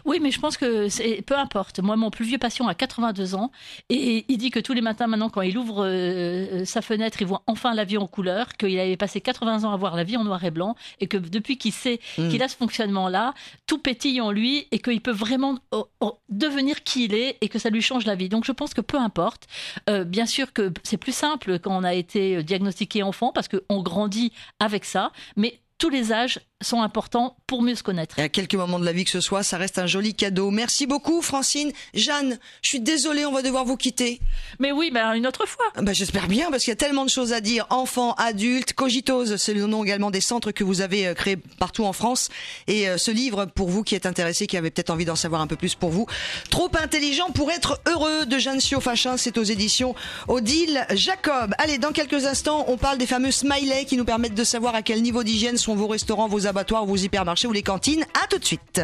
Oui, 0.09 0.19
mais 0.21 0.31
je 0.31 0.39
pense 0.39 0.57
que 0.57 0.89
c'est 0.89 1.21
peu 1.21 1.37
importe. 1.37 1.79
Moi, 1.79 1.95
mon 1.95 2.09
plus 2.09 2.25
vieux 2.25 2.37
patient 2.37 2.67
a 2.67 2.75
82 2.75 3.35
ans 3.35 3.51
et 3.89 4.25
il 4.27 4.37
dit 4.37 4.51
que 4.51 4.59
tous 4.59 4.73
les 4.73 4.81
matins 4.81 5.07
maintenant, 5.07 5.29
quand 5.29 5.41
il 5.41 5.57
ouvre 5.57 5.85
euh, 5.85 6.65
sa 6.65 6.81
fenêtre, 6.81 7.21
il 7.21 7.27
voit 7.27 7.43
enfin 7.47 7.73
la 7.73 7.85
vie 7.85 7.97
en 7.97 8.07
couleur, 8.07 8.57
qu'il 8.57 8.77
avait 8.77 8.97
passé 8.97 9.21
80 9.21 9.63
ans 9.63 9.71
à 9.71 9.77
voir 9.77 9.95
la 9.95 10.03
vie 10.03 10.17
en 10.17 10.23
noir 10.23 10.43
et 10.43 10.51
blanc 10.51 10.75
et 10.99 11.07
que 11.07 11.17
depuis 11.17 11.57
qu'il 11.57 11.71
sait 11.71 11.99
Mm. 12.17 12.29
qu'il 12.29 12.43
a 12.43 12.47
ce 12.47 12.55
fonctionnement-là, 12.55 13.33
tout 13.67 13.77
pétille 13.77 14.21
en 14.21 14.31
lui 14.31 14.67
et 14.71 14.79
qu'il 14.79 15.01
peut 15.01 15.11
vraiment 15.11 15.57
oh, 15.71 15.87
oh, 16.01 16.17
devenir 16.29 16.83
qui 16.83 17.05
il 17.05 17.13
est 17.13 17.37
et 17.41 17.49
que 17.49 17.59
ça 17.59 17.69
lui 17.69 17.81
change 17.81 18.05
la 18.05 18.15
vie. 18.15 18.29
Donc, 18.29 18.45
je 18.45 18.51
pense 18.51 18.73
que 18.73 18.81
peu 18.81 18.97
importe. 18.97 19.47
Euh, 19.89 20.03
bien 20.03 20.25
sûr 20.25 20.53
que 20.53 20.71
c'est 20.83 20.97
plus 20.97 21.15
simple 21.15 21.59
quand 21.59 21.75
on 21.75 21.83
a 21.83 21.93
été 21.93 22.43
diagnostiqué 22.43 23.03
enfant 23.03 23.31
parce 23.33 23.47
qu'on 23.47 23.81
grandit 23.81 24.31
avec 24.59 24.85
ça, 24.85 25.11
mais 25.35 25.59
tous 25.77 25.89
les 25.89 26.11
âges 26.11 26.39
sont 26.61 26.81
importants 26.81 27.37
pour 27.47 27.61
mieux 27.61 27.75
se 27.75 27.83
connaître. 27.83 28.19
Et 28.19 28.23
à 28.23 28.29
quelques 28.29 28.55
moments 28.55 28.79
de 28.79 28.85
la 28.85 28.91
vie 28.91 29.05
que 29.05 29.09
ce 29.09 29.21
soit, 29.21 29.43
ça 29.43 29.57
reste 29.57 29.79
un 29.79 29.87
joli 29.87 30.13
cadeau. 30.13 30.51
Merci 30.51 30.87
beaucoup 30.87 31.21
Francine. 31.21 31.71
Jeanne, 31.93 32.39
je 32.61 32.69
suis 32.69 32.79
désolée, 32.79 33.25
on 33.25 33.31
va 33.31 33.41
devoir 33.41 33.65
vous 33.65 33.77
quitter. 33.77 34.19
Mais 34.59 34.71
oui, 34.71 34.91
ben 34.93 35.13
une 35.13 35.27
autre 35.27 35.45
fois. 35.47 35.65
Bah, 35.81 35.93
J'espère 35.93 36.27
bien 36.27 36.51
parce 36.51 36.63
qu'il 36.63 36.71
y 36.71 36.73
a 36.73 36.77
tellement 36.77 37.05
de 37.05 37.09
choses 37.09 37.33
à 37.33 37.41
dire. 37.41 37.65
Enfants, 37.69 38.13
adultes, 38.13 38.73
Cogitose, 38.73 39.37
c'est 39.37 39.53
le 39.53 39.65
nom 39.67 39.83
également 39.83 40.11
des 40.11 40.21
centres 40.21 40.51
que 40.51 40.63
vous 40.63 40.81
avez 40.81 41.07
euh, 41.07 41.13
créés 41.13 41.37
partout 41.37 41.85
en 41.85 41.93
France. 41.93 42.29
Et 42.67 42.89
euh, 42.89 42.97
ce 42.97 43.11
livre, 43.11 43.45
pour 43.45 43.69
vous 43.69 43.83
qui 43.83 43.95
êtes 43.95 44.05
intéressé, 44.05 44.47
qui 44.47 44.57
avez 44.57 44.71
peut-être 44.71 44.89
envie 44.89 45.05
d'en 45.05 45.15
savoir 45.15 45.41
un 45.41 45.47
peu 45.47 45.55
plus 45.55 45.75
pour 45.75 45.89
vous, 45.89 46.05
Trop 46.49 46.69
intelligent 46.81 47.29
pour 47.31 47.51
être 47.51 47.79
heureux 47.87 48.25
de 48.25 48.37
Jeanne 48.37 48.59
Siofachin, 48.59 49.17
c'est 49.17 49.37
aux 49.37 49.43
éditions 49.43 49.95
Odile 50.27 50.85
Jacob. 50.91 51.53
Allez, 51.57 51.77
dans 51.77 51.91
quelques 51.91 52.25
instants, 52.25 52.65
on 52.67 52.77
parle 52.77 52.97
des 52.97 53.05
fameux 53.05 53.31
smileys 53.31 53.85
qui 53.85 53.97
nous 53.97 54.05
permettent 54.05 54.35
de 54.35 54.43
savoir 54.43 54.75
à 54.75 54.81
quel 54.81 55.01
niveau 55.01 55.23
d'hygiène 55.23 55.57
sont 55.57 55.75
vos 55.75 55.87
restaurants, 55.87 56.27
vos 56.27 56.47
abattoirs, 56.49 56.85
vos 56.85 56.97
hypermarchés 56.97 57.47
ou 57.47 57.53
les 57.53 57.63
cantines. 57.63 58.03
À 58.21 58.27
tout 58.27 58.39
de 58.39 58.45
suite. 58.45 58.81